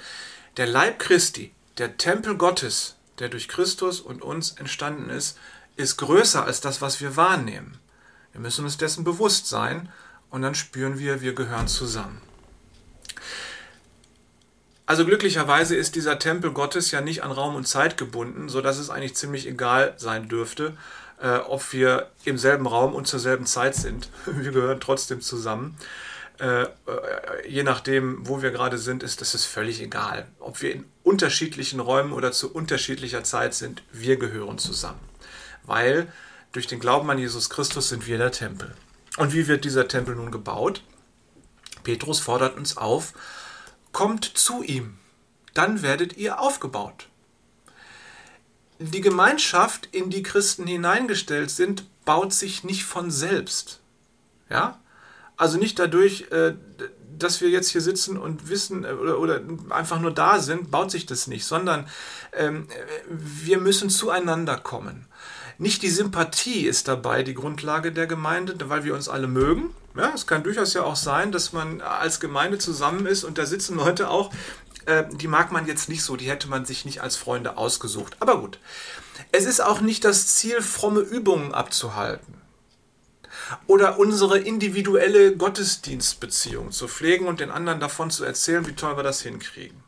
der 0.58 0.68
Leib 0.68 1.00
Christi, 1.00 1.54
der 1.78 1.98
Tempel 1.98 2.36
Gottes, 2.38 2.96
der 3.20 3.30
durch 3.30 3.48
Christus 3.48 4.02
und 4.02 4.22
uns 4.22 4.52
entstanden 4.52 5.10
ist, 5.10 5.38
ist 5.78 5.98
größer 5.98 6.44
als 6.44 6.62
das, 6.62 6.82
was 6.82 7.02
wir 7.02 7.16
wahrnehmen. 7.16 7.78
Wir 8.34 8.42
müssen 8.42 8.66
uns 8.66 8.78
dessen 8.78 9.04
bewusst 9.04 9.48
sein 9.48 9.90
und 10.30 10.42
dann 10.42 10.56
spüren 10.56 11.00
wir, 11.00 11.22
wir 11.22 11.34
gehören 11.34 11.68
zusammen. 11.68 12.22
Also 14.86 15.06
glücklicherweise 15.06 15.76
ist 15.76 15.96
dieser 15.96 16.20
Tempel 16.20 16.52
Gottes 16.52 16.92
ja 16.92 17.00
nicht 17.00 17.24
an 17.24 17.32
Raum 17.32 17.56
und 17.56 17.68
Zeit 17.68 17.98
gebunden, 17.98 18.50
sodass 18.50 18.78
es 18.78 18.90
eigentlich 18.90 19.16
ziemlich 19.16 19.48
egal 19.48 19.94
sein 19.98 20.28
dürfte, 20.28 20.76
äh, 21.22 21.38
ob 21.38 21.72
wir 21.72 22.10
im 22.26 22.38
selben 22.38 22.68
Raum 22.68 22.94
und 22.94 23.08
zur 23.08 23.20
selben 23.20 23.46
Zeit 23.46 23.76
sind. 23.76 24.10
Wir 24.26 24.52
gehören 24.52 24.82
trotzdem 24.82 25.22
zusammen. 25.22 25.78
Äh, 26.42 26.64
äh, 26.64 26.68
je 27.48 27.62
nachdem, 27.62 28.28
wo 28.28 28.42
wir 28.42 28.50
gerade 28.50 28.80
sind, 28.80 29.04
ist 29.04 29.22
das 29.22 29.46
völlig 29.46 29.80
egal. 29.80 30.28
Ob 30.40 30.60
wir 30.64 30.74
in 30.74 30.86
unterschiedlichen 31.04 31.80
Räumen 31.80 32.14
oder 32.14 32.32
zu 32.32 32.52
unterschiedlicher 32.52 33.24
Zeit 33.24 33.54
sind, 33.54 33.84
wir 33.92 34.18
gehören 34.18 34.58
zusammen. 34.58 35.00
Weil 35.64 36.12
durch 36.52 36.66
den 36.66 36.80
Glauben 36.80 37.12
an 37.12 37.20
Jesus 37.20 37.52
Christus 37.52 37.90
sind 37.90 38.08
wir 38.08 38.18
der 38.18 38.32
Tempel. 38.32 38.74
Und 39.18 39.34
wie 39.34 39.48
wird 39.48 39.66
dieser 39.66 39.88
Tempel 39.88 40.16
nun 40.16 40.32
gebaut? 40.32 40.84
Petrus 41.84 42.20
fordert 42.20 42.58
uns 42.58 42.76
auf, 42.76 43.14
kommt 43.92 44.26
zu 44.26 44.64
ihm, 44.64 44.98
dann 45.54 45.84
werdet 45.84 46.18
ihr 46.18 46.40
aufgebaut. 46.40 47.08
Die 48.80 49.02
Gemeinschaft, 49.02 49.90
in 49.92 50.10
die 50.10 50.24
Christen 50.24 50.66
hineingestellt 50.66 51.52
sind, 51.52 51.86
baut 52.04 52.34
sich 52.34 52.64
nicht 52.64 52.84
von 52.84 53.12
selbst. 53.12 53.80
Ja? 54.50 54.81
Also 55.42 55.58
nicht 55.58 55.80
dadurch, 55.80 56.28
äh, 56.30 56.54
dass 57.18 57.42
wir 57.42 57.50
jetzt 57.50 57.70
hier 57.70 57.82
sitzen 57.82 58.16
und 58.16 58.48
wissen 58.48 58.84
äh, 58.84 58.92
oder, 58.92 59.42
einfach 59.72 60.00
nur 60.00 60.12
da 60.12 60.38
sind, 60.38 60.70
baut 60.70 60.92
sich 60.92 61.08
das 61.08 61.26
nicht, 61.26 61.46
sondern 61.46 61.88
ähm, 62.32 62.68
wir 63.10 63.60
müssen 63.60 63.90
zueinander 63.90 64.58
kommen. 64.58 65.08
Nicht 65.58 65.82
die 65.82 65.90
Sympathie 65.90 66.68
ist 66.68 66.88
dabei 66.88 67.24
die 67.24 67.34
Grundlage 67.34 67.92
der 67.92 68.06
Gemeinde, 68.06 68.54
weil 68.70 68.84
wir 68.84 68.94
uns 68.94 69.10
alle 69.10 69.26
mögen. 69.26 69.74
Ja, 69.96 70.12
es 70.14 70.28
kann 70.28 70.44
durchaus 70.44 70.76
ja 70.76 70.84
auch 70.84 70.96
sein, 70.96 71.32
dass 71.32 71.54
man 71.54 71.82
als 71.82 72.20
Gemeinde 72.20 72.60
zusammen 72.60 73.08
ist 73.08 73.24
und 73.24 73.40
da 73.40 73.48
sitzen 73.48 73.78
Leute 73.78 74.12
auch, 74.12 74.32
äh, 74.86 75.06
die 75.12 75.28
mag 75.28 75.52
man 75.52 75.66
jetzt 75.66 75.90
nicht 75.90 76.04
so, 76.04 76.18
die 76.18 76.30
hätte 76.30 76.50
man 76.50 76.66
sich 76.66 76.86
nicht 76.86 77.02
als 77.02 77.16
Freunde 77.16 77.58
ausgesucht. 77.58 78.16
Aber 78.20 78.40
gut. 78.40 78.60
Es 79.32 79.46
ist 79.46 79.60
auch 79.60 79.82
nicht 79.82 80.06
das 80.06 80.28
Ziel, 80.28 80.62
fromme 80.62 81.00
Übungen 81.00 81.52
abzuhalten 81.52 82.41
oder 83.68 84.00
unsere 84.00 84.40
individuelle 84.40 85.36
Gottesdienstbeziehung 85.36 86.72
zu 86.72 86.88
pflegen 86.88 87.28
und 87.28 87.40
den 87.40 87.52
anderen 87.52 87.80
davon 87.80 88.10
zu 88.10 88.24
erzählen, 88.24 88.66
wie 88.68 88.74
toll 88.74 88.98
wir 88.98 89.04
das 89.04 89.22
hinkriegen. 89.22 89.84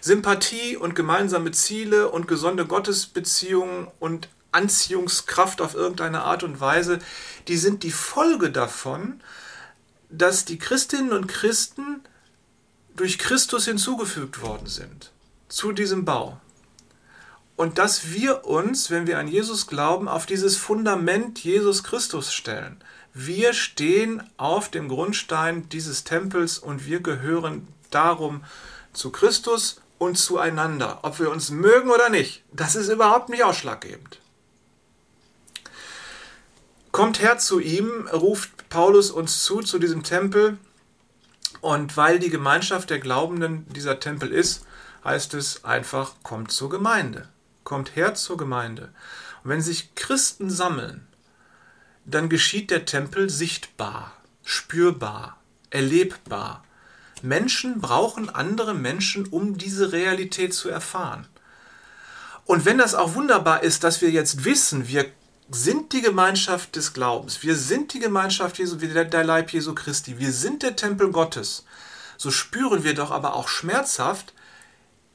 Sympathie 0.00 0.76
und 0.76 0.94
gemeinsame 0.94 1.50
Ziele 1.50 2.10
und 2.10 2.28
gesunde 2.28 2.66
Gottesbeziehungen 2.66 3.88
und 3.98 4.28
Anziehungskraft 4.52 5.60
auf 5.60 5.74
irgendeine 5.74 6.22
Art 6.22 6.44
und 6.44 6.60
Weise, 6.60 7.00
die 7.48 7.56
sind 7.56 7.82
die 7.82 7.90
Folge 7.90 8.50
davon, 8.50 9.20
dass 10.10 10.44
die 10.44 10.58
Christinnen 10.58 11.12
und 11.12 11.26
Christen 11.26 12.00
durch 12.94 13.18
Christus 13.18 13.64
hinzugefügt 13.64 14.40
worden 14.42 14.68
sind 14.68 15.10
zu 15.48 15.72
diesem 15.72 16.04
Bau. 16.04 16.40
Und 17.56 17.78
dass 17.78 18.12
wir 18.12 18.44
uns, 18.46 18.90
wenn 18.90 19.06
wir 19.06 19.18
an 19.18 19.28
Jesus 19.28 19.66
glauben, 19.66 20.08
auf 20.08 20.26
dieses 20.26 20.56
Fundament 20.56 21.38
Jesus 21.38 21.84
Christus 21.84 22.32
stellen. 22.32 22.82
Wir 23.12 23.52
stehen 23.52 24.24
auf 24.36 24.68
dem 24.68 24.88
Grundstein 24.88 25.68
dieses 25.68 26.02
Tempels 26.02 26.58
und 26.58 26.86
wir 26.86 27.00
gehören 27.00 27.68
darum 27.90 28.42
zu 28.92 29.10
Christus 29.10 29.80
und 29.98 30.18
zueinander. 30.18 31.00
Ob 31.02 31.20
wir 31.20 31.30
uns 31.30 31.50
mögen 31.50 31.90
oder 31.90 32.08
nicht, 32.08 32.42
das 32.52 32.74
ist 32.74 32.88
überhaupt 32.88 33.28
nicht 33.28 33.44
ausschlaggebend. 33.44 34.18
Kommt 36.90 37.20
her 37.20 37.38
zu 37.38 37.60
ihm, 37.60 38.08
ruft 38.12 38.68
Paulus 38.68 39.10
uns 39.10 39.44
zu, 39.44 39.60
zu 39.60 39.78
diesem 39.78 40.02
Tempel. 40.02 40.58
Und 41.60 41.96
weil 41.96 42.18
die 42.18 42.30
Gemeinschaft 42.30 42.90
der 42.90 42.98
Glaubenden 42.98 43.66
dieser 43.72 43.98
Tempel 44.00 44.30
ist, 44.30 44.66
heißt 45.04 45.34
es 45.34 45.64
einfach, 45.64 46.14
kommt 46.22 46.50
zur 46.50 46.68
Gemeinde. 46.68 47.28
Kommt 47.64 47.96
her 47.96 48.14
zur 48.14 48.36
Gemeinde. 48.36 48.92
Und 49.42 49.50
wenn 49.50 49.62
sich 49.62 49.94
Christen 49.94 50.50
sammeln, 50.50 51.06
dann 52.04 52.28
geschieht 52.28 52.70
der 52.70 52.84
Tempel 52.84 53.30
sichtbar, 53.30 54.12
spürbar, 54.44 55.38
erlebbar. 55.70 56.64
Menschen 57.22 57.80
brauchen 57.80 58.28
andere 58.28 58.74
Menschen, 58.74 59.26
um 59.26 59.56
diese 59.56 59.92
Realität 59.92 60.52
zu 60.52 60.68
erfahren. 60.68 61.26
Und 62.44 62.66
wenn 62.66 62.76
das 62.76 62.94
auch 62.94 63.14
wunderbar 63.14 63.62
ist, 63.62 63.84
dass 63.84 64.02
wir 64.02 64.10
jetzt 64.10 64.44
wissen, 64.44 64.88
wir 64.88 65.06
sind 65.50 65.92
die 65.92 66.02
Gemeinschaft 66.02 66.76
des 66.76 66.92
Glaubens, 66.92 67.42
wir 67.42 67.56
sind 67.56 67.94
die 67.94 68.00
Gemeinschaft 68.00 68.58
Jesu, 68.58 68.76
der 68.76 69.24
Leib 69.24 69.50
Jesu 69.50 69.74
Christi, 69.74 70.18
wir 70.18 70.32
sind 70.32 70.62
der 70.62 70.76
Tempel 70.76 71.10
Gottes, 71.10 71.64
so 72.18 72.30
spüren 72.30 72.84
wir 72.84 72.94
doch 72.94 73.10
aber 73.10 73.34
auch 73.34 73.48
schmerzhaft, 73.48 74.34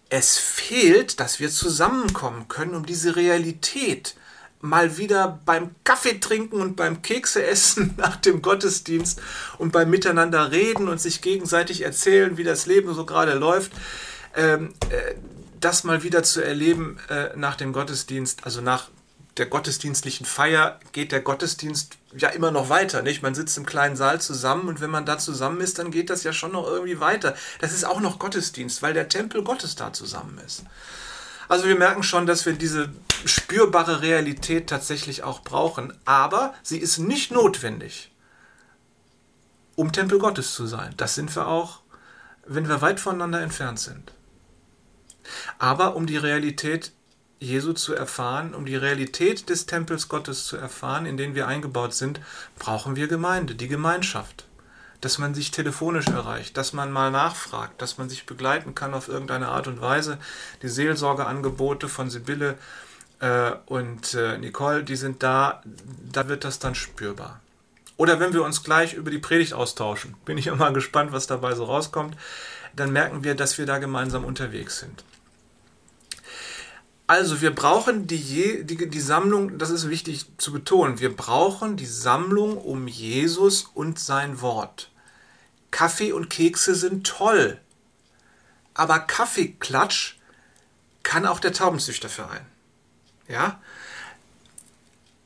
es 0.10 0.38
fehlt, 0.38 1.20
dass 1.20 1.39
wir 1.39 1.50
zusammenkommen 1.50 2.48
können, 2.48 2.75
um 2.75 2.86
diese 2.86 3.16
Realität 3.16 4.15
mal 4.62 4.98
wieder 4.98 5.39
beim 5.45 5.74
Kaffee 5.84 6.19
trinken 6.19 6.60
und 6.62 6.76
beim 6.76 7.02
Kekse 7.02 7.45
essen 7.45 7.93
nach 7.98 8.17
dem 8.17 8.41
Gottesdienst 8.41 9.22
und 9.58 9.72
beim 9.72 9.89
Miteinander 9.89 10.52
reden 10.52 10.88
und 10.89 11.00
sich 11.00 11.22
gegenseitig 11.22 11.82
erzählen, 11.82 12.38
wie 12.38 12.43
das 12.43 12.65
Leben 12.65 12.93
so 12.93 13.06
gerade 13.06 13.34
läuft, 13.34 13.72
ähm, 14.36 14.74
äh, 14.89 15.15
das 15.60 15.84
mal 15.84 16.04
wieder 16.04 16.24
zu 16.24 16.43
erleben 16.43 17.00
äh, 17.10 17.30
nach 17.36 17.56
dem 17.56 17.74
Gottesdienst, 17.74 18.45
also 18.45 18.62
nach 18.62 18.89
der 19.39 19.47
gottesdienstlichen 19.47 20.25
Feier 20.25 20.80
geht 20.91 21.12
der 21.12 21.21
Gottesdienst 21.21 21.97
ja 22.15 22.30
immer 22.30 22.52
noch 22.52 22.69
weiter, 22.69 23.02
nicht? 23.02 23.23
Man 23.23 23.34
sitzt 23.34 23.58
im 23.58 23.65
kleinen 23.65 23.95
Saal 23.95 24.21
zusammen 24.21 24.67
und 24.67 24.82
wenn 24.82 24.89
man 24.89 25.06
da 25.06 25.17
zusammen 25.17 25.62
ist, 25.62 25.80
dann 25.80 25.91
geht 25.91 26.10
das 26.10 26.23
ja 26.23 26.34
schon 26.34 26.52
noch 26.52 26.67
irgendwie 26.67 26.99
weiter. 26.99 27.36
Das 27.60 27.71
ist 27.71 27.86
auch 27.86 28.02
noch 28.02 28.19
Gottesdienst, 28.19 28.82
weil 28.82 28.93
der 28.93 29.08
Tempel 29.08 29.43
Gottes 29.43 29.75
da 29.75 29.93
zusammen 29.93 30.39
ist. 30.45 30.63
Also 31.47 31.67
wir 31.67 31.75
merken 31.75 32.04
schon, 32.04 32.28
dass 32.28 32.45
wir 32.45 32.54
diese 32.54 32.91
spürbare 33.25 34.02
Realität 34.02 34.67
tatsächlich 34.67 35.23
auch 35.23 35.41
brauchen, 35.41 35.93
aber 36.06 36.54
sie 36.62 36.78
ist 36.78 36.99
nicht 36.99 37.32
notwendig, 37.32 38.12
um 39.75 39.91
Tempel 39.91 40.19
Gottes 40.19 40.54
zu 40.54 40.67
sein. 40.67 40.93
Das 40.97 41.15
sind 41.15 41.36
wir 41.36 41.47
auch, 41.47 41.80
wenn 42.45 42.67
wir 42.67 42.82
weit 42.82 42.99
voneinander 42.99 43.41
entfernt 43.41 43.80
sind. 43.80 44.13
Aber 45.58 45.95
um 45.95 46.06
die 46.06 46.17
Realität 46.17 46.91
Jesu 47.39 47.73
zu 47.73 47.93
erfahren, 47.93 48.54
um 48.54 48.65
die 48.65 48.75
Realität 48.75 49.49
des 49.49 49.65
Tempels 49.65 50.10
Gottes 50.10 50.45
zu 50.45 50.58
erfahren, 50.58 51.06
in 51.06 51.17
den 51.17 51.36
wir 51.36 51.47
eingebaut 51.47 51.93
sind, 51.93 52.19
brauchen 52.58 52.95
wir 52.95 53.08
Gemeinde, 53.08 53.56
die 53.56 53.67
Gemeinschaft 53.67 54.45
dass 55.02 55.17
man 55.17 55.34
sich 55.34 55.52
telefonisch 55.52 56.08
erreicht, 56.08 56.58
dass 56.58 56.73
man 56.73 56.91
mal 56.91 57.12
nachfragt, 57.12 57.82
dass 57.82 57.97
man 57.97 58.10
sich 58.10 58.25
begleiten 58.25 58.75
kann 58.75 58.93
auf 58.93 59.08
irgendeine 59.08 59.47
Art 59.47 59.67
und 59.67 59.82
Weise. 59.82 60.17
Die 60.62 60.67
Seelsorgeangebote 60.67 61.88
von 61.88 62.10
Sibylle 62.10 62.58
äh, 63.19 63.52
und 63.65 64.13
äh, 64.13 64.38
Nicole, 64.38 64.84
die 64.84 64.97
sind 64.97 65.23
da, 65.23 65.63
da 66.12 66.28
wird 66.28 66.43
das 66.43 66.60
dann 66.60 66.75
spürbar. 66.75 67.39
Oder 67.95 68.19
wenn 68.19 68.34
wir 68.34 68.43
uns 68.43 68.63
gleich 68.63 68.93
über 68.93 69.12
die 69.12 69.19
Predigt 69.19 69.54
austauschen, 69.54 70.15
bin 70.25 70.38
ich 70.38 70.47
immer 70.47 70.71
gespannt, 70.71 71.12
was 71.12 71.28
dabei 71.28 71.56
so 71.56 71.63
rauskommt, 71.63 72.17
dann 72.75 72.91
merken 72.91 73.23
wir, 73.23 73.36
dass 73.36 73.58
wir 73.58 73.65
da 73.65 73.78
gemeinsam 73.78 74.25
unterwegs 74.25 74.80
sind. 74.80 75.04
Also 77.10 77.41
wir 77.41 77.56
brauchen 77.56 78.06
die, 78.06 78.63
die, 78.63 78.88
die 78.88 79.00
Sammlung, 79.00 79.58
das 79.58 79.72
ist 79.72 79.89
wichtig 79.89 80.28
zu 80.38 80.52
betonen, 80.52 81.00
wir 81.00 81.17
brauchen 81.17 81.76
die 81.76 81.88
Sammlung 81.88 82.56
um 82.56 82.88
Jesus 82.88 83.63
und 83.63 83.98
sein 83.98 84.41
Wort. 84.41 84.91
Kaffee 85.72 86.12
und 86.12 86.30
Kekse 86.30 86.76
sind 86.76 87.08
toll, 87.08 87.60
aber 88.76 89.00
Kaffeeklatsch 89.00 90.19
kann 91.02 91.26
auch 91.26 91.39
der 91.39 91.52
Taubenzüchterverein. 91.52 92.45
Ja? 93.28 93.60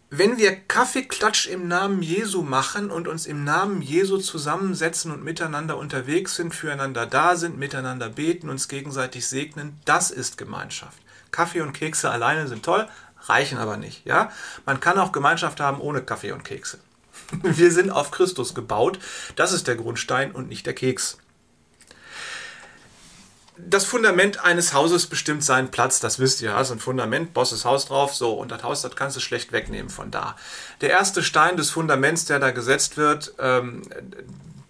Wenn 0.10 0.38
wir 0.38 0.56
Kaffeeklatsch 0.56 1.48
im 1.48 1.67
Namen 1.67 2.02
Jesu 2.02 2.43
machen 2.43 2.91
und 2.91 3.10
uns 3.10 3.26
im 3.26 3.43
Namen 3.43 3.82
Jesu 3.82 4.19
zusammensetzen 4.19 5.12
und 5.12 5.26
miteinander 5.26 5.78
unterwegs 5.78 6.38
sind, 6.38 6.56
füreinander 6.56 7.06
da 7.06 7.36
sind, 7.36 7.58
miteinander 7.58 8.08
beten, 8.08 8.50
uns 8.50 8.69
gegenseitig 8.69 9.28
segnen, 9.28 9.82
das 9.84 10.12
ist 10.12 10.38
Gemeinschaft. 10.38 11.03
Kaffee 11.34 11.60
und 11.60 11.74
Kekse 11.74 12.10
alleine 12.10 12.48
sind 12.48 12.63
toll, 12.63 12.88
reichen 13.28 13.58
aber 13.58 13.76
nicht. 13.76 14.06
Ja? 14.06 14.32
Man 14.65 14.80
kann 14.80 14.98
auch 14.98 15.12
Gemeinschaft 15.12 15.60
haben 15.60 15.82
ohne 15.82 16.02
Kaffee 16.02 16.32
und 16.32 16.46
Kekse. 16.46 16.80
Wir 17.41 17.72
sind 17.72 17.89
auf 17.89 18.12
Christus 18.12 18.56
gebaut. 18.56 19.00
Das 19.36 19.52
ist 19.52 19.67
der 19.67 19.76
Grundstein 19.76 20.32
und 20.32 20.48
nicht 20.48 20.65
der 20.65 20.74
Keks. 20.74 21.17
Das 23.56 23.86
Fundament 23.86 24.43
eines 24.43 24.74
Hauses 24.74 25.06
bestimmt 25.06 25.43
seinen 25.43 25.69
Platz, 25.69 26.00
das 26.00 26.17
wisst 26.17 26.41
ihr. 26.41 26.56
Also 26.56 26.74
ein 26.74 26.80
Fundament, 26.80 27.34
Bosses 27.34 27.65
Haus 27.65 27.86
drauf, 27.86 28.15
so, 28.15 28.34
und 28.34 28.52
das 28.52 28.63
Haus, 28.63 28.82
das 28.82 28.96
kannst 28.96 29.15
du 29.15 29.22
schlecht 29.22 29.52
wegnehmen 29.52 29.91
von 29.91 30.10
da. 30.10 30.36
Der 30.82 30.89
erste 30.89 31.22
Stein 31.22 31.56
des 31.56 31.69
Fundaments, 31.69 32.26
der 32.26 32.39
da 32.39 32.50
gesetzt 32.50 32.98
wird, 32.98 33.34
ähm, 33.38 33.84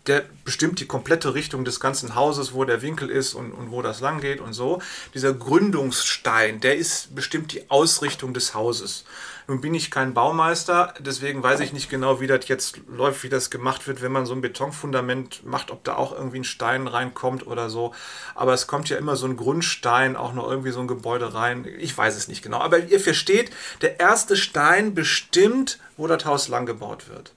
der 0.07 0.25
bestimmt 0.43 0.79
die 0.79 0.85
komplette 0.85 1.33
Richtung 1.33 1.63
des 1.63 1.79
ganzen 1.79 2.15
Hauses, 2.15 2.53
wo 2.53 2.65
der 2.65 2.81
Winkel 2.81 3.09
ist 3.09 3.33
und, 3.33 3.51
und 3.51 3.71
wo 3.71 3.81
das 3.81 4.01
lang 4.01 4.19
geht 4.19 4.41
und 4.41 4.53
so. 4.53 4.81
Dieser 5.13 5.33
Gründungsstein, 5.33 6.59
der 6.59 6.75
ist 6.75 7.15
bestimmt 7.15 7.53
die 7.53 7.69
Ausrichtung 7.69 8.33
des 8.33 8.53
Hauses. 8.53 9.05
Nun 9.47 9.59
bin 9.59 9.73
ich 9.73 9.91
kein 9.91 10.13
Baumeister, 10.13 10.93
deswegen 10.99 11.43
weiß 11.43 11.59
ich 11.59 11.73
nicht 11.73 11.89
genau, 11.89 12.21
wie 12.21 12.27
das 12.27 12.47
jetzt 12.47 12.79
läuft, 12.87 13.23
wie 13.23 13.29
das 13.29 13.49
gemacht 13.49 13.87
wird, 13.87 14.01
wenn 14.01 14.11
man 14.11 14.25
so 14.25 14.33
ein 14.33 14.41
Betonfundament 14.41 15.45
macht, 15.45 15.69
ob 15.69 15.83
da 15.83 15.95
auch 15.95 16.13
irgendwie 16.13 16.39
ein 16.39 16.45
Stein 16.45 16.87
reinkommt 16.87 17.45
oder 17.45 17.69
so. 17.69 17.93
Aber 18.35 18.53
es 18.53 18.67
kommt 18.67 18.89
ja 18.89 18.97
immer 18.97 19.17
so 19.17 19.25
ein 19.25 19.35
Grundstein, 19.35 20.15
auch 20.15 20.33
noch 20.33 20.49
irgendwie 20.49 20.71
so 20.71 20.79
ein 20.79 20.87
Gebäude 20.87 21.33
rein. 21.33 21.67
Ich 21.79 21.97
weiß 21.97 22.15
es 22.15 22.27
nicht 22.29 22.41
genau. 22.41 22.59
Aber 22.59 22.79
ihr 22.79 22.99
versteht, 22.99 23.51
der 23.81 23.99
erste 23.99 24.37
Stein 24.37 24.93
bestimmt, 24.93 25.79
wo 25.97 26.07
das 26.07 26.25
Haus 26.25 26.47
lang 26.47 26.65
gebaut 26.65 27.09
wird. 27.09 27.33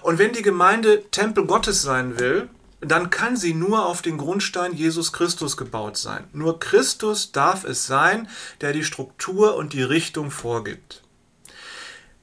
Und 0.00 0.18
wenn 0.18 0.32
die 0.32 0.42
Gemeinde 0.42 1.04
Tempel 1.10 1.46
Gottes 1.46 1.82
sein 1.82 2.18
will, 2.18 2.48
dann 2.80 3.10
kann 3.10 3.36
sie 3.36 3.54
nur 3.54 3.86
auf 3.86 4.02
den 4.02 4.18
Grundstein 4.18 4.74
Jesus 4.74 5.12
Christus 5.12 5.56
gebaut 5.56 5.96
sein. 5.96 6.24
Nur 6.32 6.58
Christus 6.58 7.30
darf 7.30 7.64
es 7.64 7.86
sein, 7.86 8.28
der 8.60 8.72
die 8.72 8.84
Struktur 8.84 9.54
und 9.54 9.72
die 9.72 9.82
Richtung 9.82 10.30
vorgibt. 10.30 11.02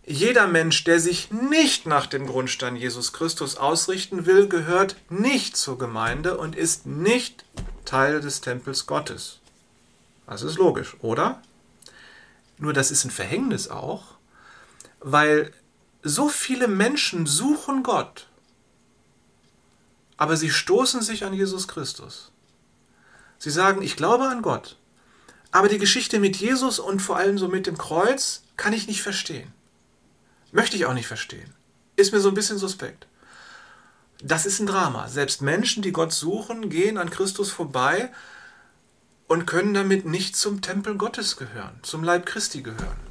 Jeder 0.06 0.48
Mensch, 0.48 0.84
der 0.84 1.00
sich 1.00 1.32
nicht 1.32 1.86
nach 1.86 2.08
dem 2.08 2.26
Grundstein 2.26 2.76
Jesus 2.76 3.14
Christus 3.14 3.56
ausrichten 3.58 4.26
will, 4.26 4.50
gehört 4.50 4.96
nicht 5.10 5.56
zur 5.56 5.78
Gemeinde 5.78 6.38
und 6.38 6.56
ist 6.56 6.88
nicht 6.88 7.46
Teil 7.86 8.20
des 8.20 8.42
Tempels 8.42 8.86
Gottes. 8.88 9.38
Das 10.26 10.42
ist 10.42 10.58
logisch, 10.58 10.98
oder? 11.02 11.42
Nur 12.58 12.74
das 12.74 12.92
ist 12.92 13.06
ein 13.06 13.12
Verhängnis 13.12 13.70
auch, 13.70 14.04
weil 15.00 15.54
so 16.04 16.30
viele 16.30 16.68
Menschen 16.68 17.26
suchen 17.26 17.84
Gott, 17.84 18.28
aber 20.18 20.38
sie 20.38 20.50
stoßen 20.50 21.02
sich 21.02 21.24
an 21.24 21.34
Jesus 21.34 21.68
Christus. 21.68 22.32
Sie 23.38 23.52
sagen, 23.52 23.82
ich 23.82 23.96
glaube 23.96 24.28
an 24.28 24.42
Gott. 24.42 24.76
Aber 25.52 25.70
die 25.70 25.78
Geschichte 25.78 26.20
mit 26.20 26.36
Jesus 26.36 26.78
und 26.78 27.02
vor 27.02 27.18
allem 27.18 27.38
so 27.38 27.48
mit 27.48 27.66
dem 27.66 27.78
Kreuz 27.78 28.44
Kann 28.58 28.74
ich 28.74 28.88
nicht 28.88 29.02
verstehen. 29.02 29.54
Möchte 30.52 30.76
ich 30.76 30.86
auch 30.86 30.94
nicht 30.94 31.08
verstehen. 31.08 31.54
Ist 31.96 32.12
mir 32.12 32.20
so 32.20 32.28
ein 32.28 32.36
bisschen 32.36 32.58
suspekt. 32.58 33.08
Das 34.22 34.46
ist 34.46 34.60
ein 34.60 34.68
Drama. 34.68 35.08
Selbst 35.08 35.42
Menschen, 35.42 35.82
die 35.82 35.94
Gott 35.94 36.12
suchen, 36.12 36.70
gehen 36.70 36.98
an 36.98 37.10
Christus 37.10 37.50
vorbei 37.52 38.12
und 39.30 39.46
können 39.46 39.74
damit 39.74 40.06
nicht 40.06 40.36
zum 40.36 40.62
Tempel 40.62 40.96
Gottes 40.96 41.38
gehören, 41.38 41.80
zum 41.84 42.04
Leib 42.04 42.26
Christi 42.26 42.62
gehören. 42.62 43.09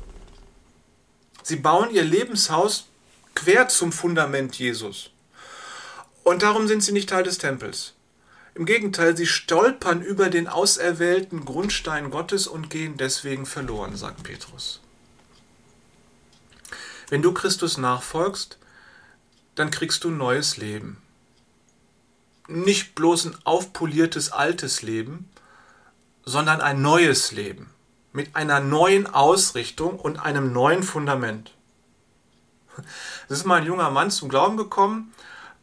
Sie 1.48 1.56
bauen 1.56 1.90
ihr 1.90 2.04
Lebenshaus 2.04 2.88
quer 3.34 3.68
zum 3.68 3.90
Fundament 3.90 4.58
Jesus. 4.58 5.08
Und 6.22 6.42
darum 6.42 6.68
sind 6.68 6.82
sie 6.82 6.92
nicht 6.92 7.08
Teil 7.08 7.22
des 7.22 7.38
Tempels. 7.38 7.94
Im 8.54 8.66
Gegenteil, 8.66 9.16
sie 9.16 9.26
stolpern 9.26 10.02
über 10.02 10.28
den 10.28 10.46
auserwählten 10.46 11.46
Grundstein 11.46 12.10
Gottes 12.10 12.46
und 12.46 12.68
gehen 12.68 12.98
deswegen 12.98 13.46
verloren, 13.46 13.96
sagt 13.96 14.24
Petrus. 14.24 14.82
Wenn 17.08 17.22
du 17.22 17.32
Christus 17.32 17.78
nachfolgst, 17.78 18.58
dann 19.54 19.70
kriegst 19.70 20.04
du 20.04 20.10
neues 20.10 20.58
Leben. 20.58 21.00
Nicht 22.46 22.94
bloß 22.94 23.24
ein 23.24 23.36
aufpoliertes 23.44 24.32
altes 24.32 24.82
Leben, 24.82 25.30
sondern 26.26 26.60
ein 26.60 26.82
neues 26.82 27.32
Leben 27.32 27.70
mit 28.18 28.34
einer 28.34 28.58
neuen 28.58 29.06
Ausrichtung 29.06 30.00
und 30.00 30.18
einem 30.18 30.52
neuen 30.52 30.82
Fundament. 30.82 31.54
Es 33.28 33.38
ist 33.38 33.44
mal 33.44 33.60
ein 33.60 33.66
junger 33.66 33.92
Mann 33.92 34.10
zum 34.10 34.28
Glauben 34.28 34.56
gekommen 34.56 35.14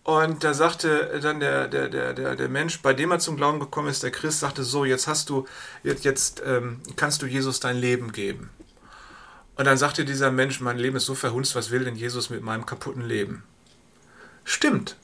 und 0.06 0.42
da 0.46 0.54
sagte 0.54 1.20
dann 1.22 1.42
der, 1.42 1.68
der, 1.68 1.90
der, 1.90 2.14
der, 2.14 2.38
der 2.38 2.48
Mensch, 2.48 2.82
bei 2.82 2.94
dem 2.94 3.12
er 3.12 3.20
zum 3.20 3.36
Glauben 3.36 3.60
gekommen 3.60 3.90
ist, 3.90 4.04
der 4.04 4.12
Christ, 4.12 4.40
sagte 4.40 4.64
so, 4.64 4.86
jetzt 4.86 5.06
hast 5.06 5.30
du, 5.30 5.46
jetzt, 5.84 6.06
jetzt 6.06 6.44
ähm, 6.46 6.80
kannst 6.96 7.22
du 7.22 7.26
Jesus 7.26 7.60
dein 7.60 7.76
Leben 7.76 8.14
geben. 8.14 8.50
Und 9.58 9.66
dann 9.66 9.78
sagte 9.78 10.06
dieser 10.06 10.32
Mensch, 10.32 10.62
mein 10.62 10.78
Leben 10.78 10.96
ist 10.96 11.08
so 11.08 11.14
verhunzt, 11.14 11.56
was 11.56 11.72
will 11.72 11.84
denn 11.84 11.98
Jesus 11.98 12.30
mit 12.30 12.42
meinem 12.42 12.66
kaputten 12.66 13.02
Leben? 13.02 13.44
Stimmt. 14.46 14.96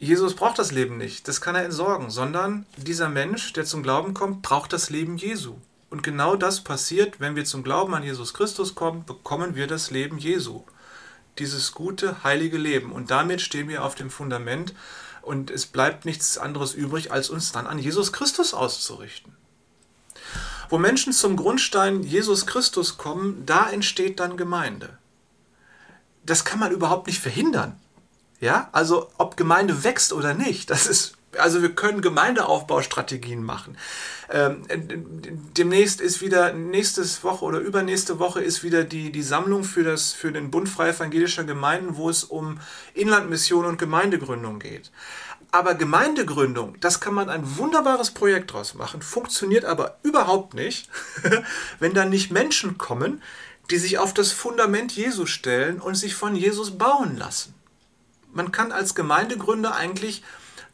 Jesus 0.00 0.34
braucht 0.34 0.58
das 0.58 0.72
Leben 0.72 0.98
nicht, 0.98 1.28
das 1.28 1.40
kann 1.40 1.54
er 1.54 1.64
entsorgen, 1.64 2.10
sondern 2.10 2.66
dieser 2.76 3.08
Mensch, 3.08 3.52
der 3.52 3.64
zum 3.64 3.84
Glauben 3.84 4.14
kommt, 4.14 4.42
braucht 4.42 4.72
das 4.72 4.90
Leben 4.90 5.16
Jesu. 5.16 5.58
Und 5.90 6.02
genau 6.02 6.36
das 6.36 6.62
passiert, 6.62 7.20
wenn 7.20 7.36
wir 7.36 7.44
zum 7.44 7.62
Glauben 7.62 7.94
an 7.94 8.02
Jesus 8.02 8.34
Christus 8.34 8.74
kommen, 8.74 9.04
bekommen 9.04 9.54
wir 9.54 9.66
das 9.66 9.90
Leben 9.90 10.18
Jesu 10.18 10.64
dieses 11.38 11.72
gute, 11.72 12.22
heilige 12.24 12.58
Leben. 12.58 12.92
Und 12.92 13.10
damit 13.10 13.40
stehen 13.40 13.68
wir 13.68 13.84
auf 13.84 13.94
dem 13.94 14.10
Fundament 14.10 14.74
und 15.22 15.50
es 15.50 15.66
bleibt 15.66 16.04
nichts 16.04 16.38
anderes 16.38 16.74
übrig, 16.74 17.12
als 17.12 17.30
uns 17.30 17.52
dann 17.52 17.66
an 17.66 17.78
Jesus 17.78 18.12
Christus 18.12 18.54
auszurichten. 18.54 19.34
Wo 20.68 20.78
Menschen 20.78 21.12
zum 21.12 21.36
Grundstein 21.36 22.02
Jesus 22.02 22.46
Christus 22.46 22.96
kommen, 22.96 23.44
da 23.46 23.68
entsteht 23.70 24.18
dann 24.18 24.36
Gemeinde. 24.36 24.98
Das 26.24 26.44
kann 26.44 26.58
man 26.58 26.72
überhaupt 26.72 27.06
nicht 27.06 27.20
verhindern. 27.20 27.78
Ja, 28.40 28.68
also 28.72 29.10
ob 29.16 29.36
Gemeinde 29.36 29.84
wächst 29.84 30.12
oder 30.12 30.34
nicht, 30.34 30.70
das 30.70 30.86
ist 30.86 31.15
also 31.38 31.62
wir 31.62 31.74
können 31.74 32.00
Gemeindeaufbaustrategien 32.00 33.42
machen. 33.42 33.76
Ähm, 34.30 34.62
demnächst 35.56 36.00
ist 36.00 36.20
wieder, 36.20 36.52
nächste 36.52 37.02
Woche 37.22 37.44
oder 37.44 37.58
übernächste 37.58 38.18
Woche 38.18 38.40
ist 38.40 38.62
wieder 38.62 38.84
die, 38.84 39.12
die 39.12 39.22
Sammlung 39.22 39.64
für, 39.64 39.84
das, 39.84 40.12
für 40.12 40.32
den 40.32 40.50
Bund 40.50 40.68
Freie 40.68 40.92
Evangelischer 40.92 41.44
Gemeinden, 41.44 41.96
wo 41.96 42.10
es 42.10 42.24
um 42.24 42.58
Inlandmission 42.94 43.66
und 43.66 43.78
Gemeindegründung 43.78 44.58
geht. 44.58 44.90
Aber 45.52 45.74
Gemeindegründung, 45.74 46.76
das 46.80 47.00
kann 47.00 47.14
man 47.14 47.28
ein 47.28 47.56
wunderbares 47.56 48.10
Projekt 48.10 48.52
draus 48.52 48.74
machen, 48.74 49.00
funktioniert 49.00 49.64
aber 49.64 49.98
überhaupt 50.02 50.54
nicht, 50.54 50.90
wenn 51.78 51.94
dann 51.94 52.10
nicht 52.10 52.32
Menschen 52.32 52.78
kommen, 52.78 53.22
die 53.70 53.78
sich 53.78 53.98
auf 53.98 54.12
das 54.12 54.32
Fundament 54.32 54.92
Jesus 54.92 55.30
stellen 55.30 55.80
und 55.80 55.94
sich 55.94 56.14
von 56.14 56.36
Jesus 56.36 56.78
bauen 56.78 57.16
lassen. 57.16 57.54
Man 58.32 58.52
kann 58.52 58.70
als 58.70 58.94
Gemeindegründer 58.94 59.74
eigentlich 59.74 60.22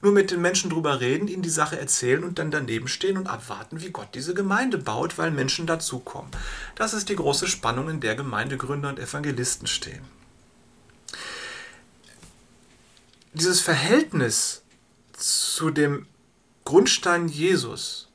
nur 0.02 0.12
mit 0.12 0.32
den 0.32 0.42
Menschen 0.42 0.68
drüber 0.68 1.00
reden, 1.00 1.28
ihnen 1.28 1.42
die 1.42 1.48
Sache 1.48 1.78
erzählen 1.78 2.24
und 2.24 2.38
dann 2.40 2.50
daneben 2.50 2.88
stehen 2.88 3.16
und 3.16 3.28
abwarten, 3.28 3.80
wie 3.80 3.90
Gott 3.90 4.08
diese 4.14 4.34
Gemeinde 4.34 4.76
baut, 4.76 5.16
weil 5.16 5.30
Menschen 5.30 5.66
dazukommen. 5.66 6.30
Das 6.74 6.92
ist 6.92 7.08
die 7.08 7.16
große 7.16 7.46
Spannung, 7.46 7.88
in 7.88 8.00
der 8.00 8.16
Gemeindegründer 8.16 8.88
und 8.88 8.98
Evangelisten 8.98 9.68
stehen. 9.68 10.02
Dieses 13.32 13.60
Verhältnis 13.60 14.62
zu 15.12 15.70
dem 15.70 16.06
Grundstein 16.64 17.28
Jesus 17.28 18.08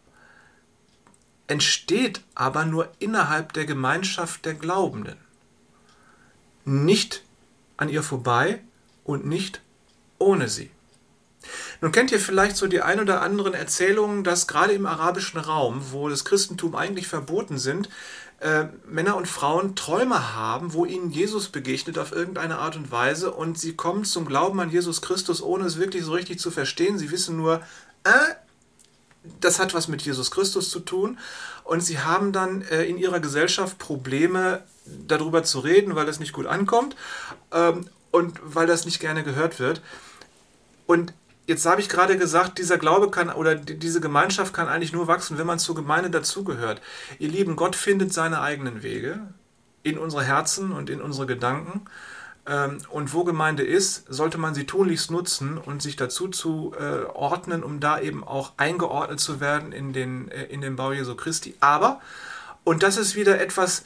entsteht 1.47 2.21
aber 2.35 2.65
nur 2.65 2.91
innerhalb 2.99 3.53
der 3.53 3.65
Gemeinschaft 3.65 4.45
der 4.45 4.53
Glaubenden. 4.53 5.17
Nicht 6.65 7.23
an 7.77 7.87
ihr 7.87 8.03
vorbei 8.03 8.61
und 9.05 9.25
nicht 9.25 9.61
ohne 10.19 10.49
sie. 10.49 10.69
Nun 11.81 11.91
kennt 11.91 12.11
ihr 12.11 12.19
vielleicht 12.19 12.57
so 12.57 12.67
die 12.67 12.81
ein 12.81 12.99
oder 12.99 13.21
anderen 13.21 13.53
Erzählungen, 13.53 14.23
dass 14.23 14.47
gerade 14.47 14.73
im 14.73 14.85
arabischen 14.85 15.39
Raum, 15.39 15.81
wo 15.91 16.09
das 16.09 16.25
Christentum 16.25 16.75
eigentlich 16.75 17.07
verboten 17.07 17.57
sind, 17.57 17.89
äh, 18.39 18.65
Männer 18.87 19.15
und 19.15 19.27
Frauen 19.27 19.75
Träume 19.75 20.35
haben, 20.35 20.73
wo 20.73 20.85
ihnen 20.85 21.09
Jesus 21.09 21.49
begegnet 21.49 21.97
auf 21.97 22.11
irgendeine 22.11 22.59
Art 22.59 22.75
und 22.75 22.91
Weise 22.91 23.31
und 23.31 23.57
sie 23.57 23.75
kommen 23.75 24.03
zum 24.03 24.25
Glauben 24.25 24.59
an 24.59 24.69
Jesus 24.69 25.01
Christus, 25.01 25.41
ohne 25.41 25.65
es 25.65 25.79
wirklich 25.79 26.03
so 26.03 26.13
richtig 26.13 26.39
zu 26.39 26.51
verstehen. 26.51 26.99
Sie 26.99 27.09
wissen 27.09 27.35
nur, 27.35 27.61
äh, 28.03 28.35
das 29.39 29.59
hat 29.59 29.73
was 29.73 29.87
mit 29.87 30.01
Jesus 30.03 30.31
Christus 30.31 30.69
zu 30.69 30.79
tun 30.79 31.17
und 31.63 31.81
sie 31.81 31.99
haben 31.99 32.31
dann 32.31 32.61
äh, 32.61 32.83
in 32.83 32.97
ihrer 32.97 33.19
Gesellschaft 33.19 33.77
Probleme 33.77 34.63
darüber 34.85 35.43
zu 35.43 35.59
reden, 35.59 35.95
weil 35.95 36.05
das 36.05 36.19
nicht 36.19 36.33
gut 36.33 36.45
ankommt 36.45 36.95
ähm, 37.51 37.89
und 38.11 38.39
weil 38.43 38.67
das 38.67 38.85
nicht 38.85 38.99
gerne 38.99 39.23
gehört 39.23 39.59
wird. 39.59 39.81
Und 40.85 41.13
Jetzt 41.47 41.65
habe 41.65 41.79
ich 41.79 41.87
gerade 41.87 42.17
gesagt, 42.17 42.57
dieser 42.57 42.77
Glaube 42.77 43.09
kann 43.09 43.29
oder 43.29 43.55
diese 43.55 44.01
Gemeinschaft 44.01 44.53
kann 44.53 44.67
eigentlich 44.67 44.91
nur 44.91 45.07
wachsen, 45.07 45.37
wenn 45.37 45.47
man 45.47 45.59
zur 45.59 45.75
Gemeinde 45.75 46.09
dazugehört. 46.09 46.81
Ihr 47.19 47.29
Lieben, 47.29 47.55
Gott 47.55 47.77
findet 47.77 48.13
seine 48.13 48.41
eigenen 48.41 48.83
Wege 48.83 49.21
in 49.81 49.97
unsere 49.97 50.25
Herzen 50.25 50.73
und 50.73 50.89
in 50.89 51.01
unsere 51.01 51.25
Gedanken. 51.25 51.85
Ähm, 52.45 52.79
und 52.89 53.13
wo 53.13 53.23
Gemeinde 53.23 53.63
ist, 53.63 54.05
sollte 54.09 54.37
man 54.37 54.55
sie 54.55 54.65
tunlichst 54.65 55.09
nutzen 55.09 55.57
und 55.57 55.81
sich 55.81 55.95
dazu 55.95 56.27
zu 56.27 56.73
äh, 56.77 57.05
ordnen, 57.05 57.63
um 57.63 57.79
da 57.79 57.97
eben 57.97 58.25
auch 58.25 58.51
eingeordnet 58.57 59.21
zu 59.21 59.39
werden 59.39 59.71
in 59.71 59.93
den, 59.93 60.29
äh, 60.29 60.43
in 60.47 60.59
den 60.59 60.75
Bau 60.75 60.91
Jesu 60.91 61.15
Christi. 61.15 61.55
Aber, 61.61 62.01
und 62.65 62.83
das 62.83 62.97
ist 62.97 63.15
wieder 63.15 63.39
etwas, 63.39 63.85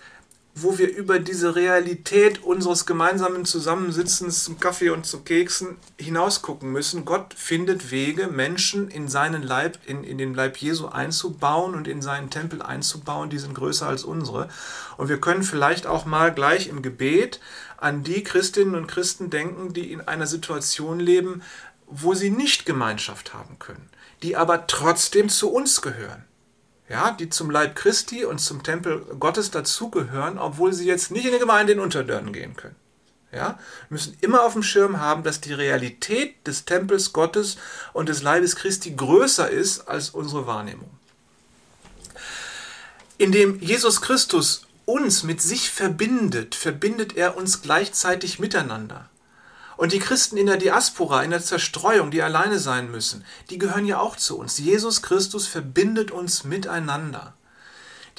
wo 0.64 0.78
wir 0.78 0.96
über 0.96 1.20
diese 1.20 1.56
Realität 1.56 2.44
unseres 2.44 2.86
gemeinsamen 2.86 3.46
Zusammensitzens 3.46 4.44
zum 4.44 4.60
Kaffee 4.60 4.90
und 4.90 5.06
zu 5.06 5.22
Keksen 5.22 5.78
hinausgucken 5.98 6.72
müssen. 6.72 7.06
Gott 7.06 7.34
findet 7.34 7.92
Wege, 7.92 8.28
Menschen 8.28 8.90
in 8.90 9.08
seinen 9.08 9.44
Leib, 9.44 9.80
in, 9.86 10.04
in 10.04 10.18
den 10.18 10.34
Leib 10.34 10.58
Jesu 10.58 10.88
einzubauen 10.88 11.76
und 11.76 11.88
in 11.88 12.02
seinen 12.02 12.30
Tempel 12.30 12.62
einzubauen, 12.62 13.30
die 13.30 13.40
sind 13.40 13.56
größer 13.56 13.88
als 13.88 14.04
unsere. 14.04 14.50
Und 14.98 15.10
wir 15.10 15.20
können 15.20 15.44
vielleicht 15.44 15.88
auch 15.88 16.06
mal 16.06 16.34
gleich 16.34 16.68
im 16.68 16.82
Gebet 16.82 17.40
an 17.78 18.04
die 18.04 18.24
Christinnen 18.24 18.76
und 18.76 18.88
Christen 18.88 19.30
denken, 19.30 19.74
die 19.74 19.92
in 19.92 20.02
einer 20.02 20.28
Situation 20.28 21.00
leben, 21.00 21.42
wo 21.88 22.14
sie 22.14 22.30
nicht 22.30 22.66
Gemeinschaft 22.66 23.34
haben 23.34 23.60
können, 23.60 23.90
die 24.24 24.36
aber 24.36 24.68
trotzdem 24.68 25.30
zu 25.30 25.52
uns 25.52 25.82
gehören 25.82 26.26
ja, 26.92 27.12
die 27.12 27.30
zum 27.30 27.50
Leib 27.50 27.78
Christi 27.78 28.26
und 28.26 28.40
zum 28.40 28.64
Tempel 28.64 29.00
Gottes 29.18 29.50
dazugehören, 29.50 30.38
obwohl 30.38 30.74
sie 30.74 30.86
jetzt 30.86 31.10
nicht 31.10 31.26
in 31.26 31.32
die 31.32 31.40
Gemeinde 31.40 31.72
in 31.72 31.80
Unterdörren 31.80 32.34
gehen 32.34 32.58
können. 32.58 32.76
Ja, 33.32 33.58
wir 33.88 33.96
müssen 33.96 34.18
immer 34.20 34.44
auf 34.44 34.54
dem 34.54 34.62
Schirm 34.62 35.00
haben, 35.00 35.24
dass 35.24 35.40
die 35.40 35.54
Realität 35.54 36.46
des 36.46 36.66
Tempels 36.66 37.14
Gottes 37.14 37.56
und 37.94 38.10
des 38.10 38.22
Leibes 38.22 38.58
Christi 38.58 38.92
größer 38.92 39.50
ist 39.50 39.88
als 39.88 40.10
unsere 40.10 40.48
Wahrnehmung. 40.48 40.90
Indem 43.18 43.62
Jesus 43.62 44.02
Christus 44.02 44.68
uns 44.84 45.24
mit 45.24 45.42
sich 45.42 45.72
verbindet, 45.72 46.56
verbindet 46.56 47.16
er 47.16 47.38
uns 47.38 47.62
gleichzeitig 47.62 48.40
miteinander. 48.40 49.10
Und 49.82 49.94
die 49.94 50.00
Christen 50.00 50.38
in 50.38 50.46
der 50.46 50.58
Diaspora, 50.58 51.24
in 51.24 51.32
der 51.32 51.42
Zerstreuung, 51.42 52.12
die 52.12 52.22
alleine 52.22 52.60
sein 52.60 52.92
müssen, 52.92 53.26
die 53.50 53.58
gehören 53.58 53.88
ja 53.88 54.00
auch 54.00 54.16
zu 54.16 54.38
uns. 54.38 54.60
Jesus 54.60 55.02
Christus 55.02 55.48
verbindet 55.48 56.12
uns 56.12 56.44
miteinander. 56.44 57.34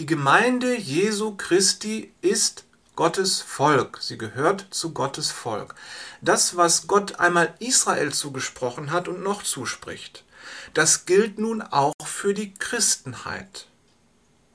Die 0.00 0.06
Gemeinde 0.06 0.76
Jesu 0.76 1.36
Christi 1.36 2.12
ist 2.20 2.64
Gottes 2.96 3.40
Volk. 3.40 3.98
Sie 4.00 4.18
gehört 4.18 4.66
zu 4.70 4.92
Gottes 4.92 5.30
Volk. 5.30 5.76
Das, 6.20 6.56
was 6.56 6.88
Gott 6.88 7.20
einmal 7.20 7.54
Israel 7.60 8.12
zugesprochen 8.12 8.90
hat 8.90 9.06
und 9.06 9.22
noch 9.22 9.44
zuspricht, 9.44 10.24
das 10.74 11.06
gilt 11.06 11.38
nun 11.38 11.62
auch 11.62 11.94
für 12.04 12.34
die 12.34 12.54
Christenheit. 12.54 13.68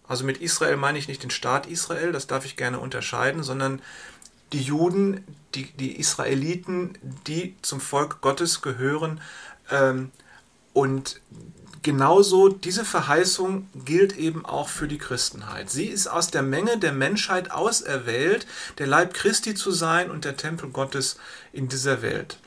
Also 0.09 0.25
mit 0.25 0.41
Israel 0.41 0.75
meine 0.75 0.97
ich 0.97 1.07
nicht 1.07 1.23
den 1.23 1.31
Staat 1.31 1.67
Israel, 1.67 2.11
das 2.11 2.27
darf 2.27 2.43
ich 2.43 2.57
gerne 2.57 2.79
unterscheiden, 2.81 3.43
sondern 3.43 3.81
die 4.53 4.61
Juden, 4.61 5.23
die, 5.55 5.71
die 5.71 5.99
Israeliten, 5.99 6.97
die 7.27 7.55
zum 7.61 7.79
Volk 7.81 8.21
Gottes 8.21 8.61
gehören, 8.61 9.21
ähm, 9.71 10.11
Und 10.77 11.21
genauso 11.81 12.49
diese 12.49 12.85
Verheißung 12.85 13.67
gilt 13.73 14.15
eben 14.15 14.45
auch 14.45 14.69
für 14.69 14.87
die 14.87 14.99
Christenheit. 14.99 15.71
Sie 15.71 15.87
ist 15.87 16.05
aus 16.05 16.29
der 16.29 16.43
Menge 16.43 16.77
der 16.77 16.91
Menschheit 16.91 17.49
auserwählt, 17.49 18.45
der 18.77 18.85
Leib 18.85 19.15
Christi 19.15 19.55
zu 19.55 19.71
sein 19.71 20.11
und 20.11 20.23
der 20.23 20.37
Tempel 20.37 20.69
Gottes 20.69 21.17
in 21.51 21.67
dieser 21.67 22.03
Welt. 22.03 22.37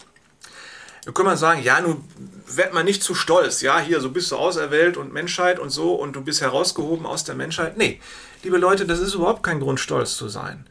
Da 1.05 1.11
kann 1.11 1.25
man 1.27 1.37
sagen, 1.37 1.61
ja, 1.63 1.81
nun 1.81 2.05
werd 2.47 2.73
mal 2.73 2.85
nicht 2.85 3.03
zu 3.03 3.17
stolz. 3.17 3.63
Ja, 3.63 3.81
hier, 3.81 4.01
so 4.01 4.11
bist 4.13 4.31
du 4.31 4.37
auserwählt 4.37 4.97
und 4.97 5.13
Menschheit 5.13 5.59
und 5.59 5.71
so 5.71 5.95
und 5.95 6.15
du 6.15 6.21
bist 6.21 6.41
herausgehoben 6.41 7.05
aus 7.05 7.25
der 7.25 7.35
Menschheit. 7.35 7.77
Nee, 7.77 8.01
liebe 8.45 8.59
Leute, 8.59 8.87
das 8.87 9.01
ist 9.01 9.15
überhaupt 9.15 9.43
kein 9.43 9.59
Grund, 9.59 9.81
stolz 9.81 10.17
zu 10.17 10.29
sein. 10.29 10.67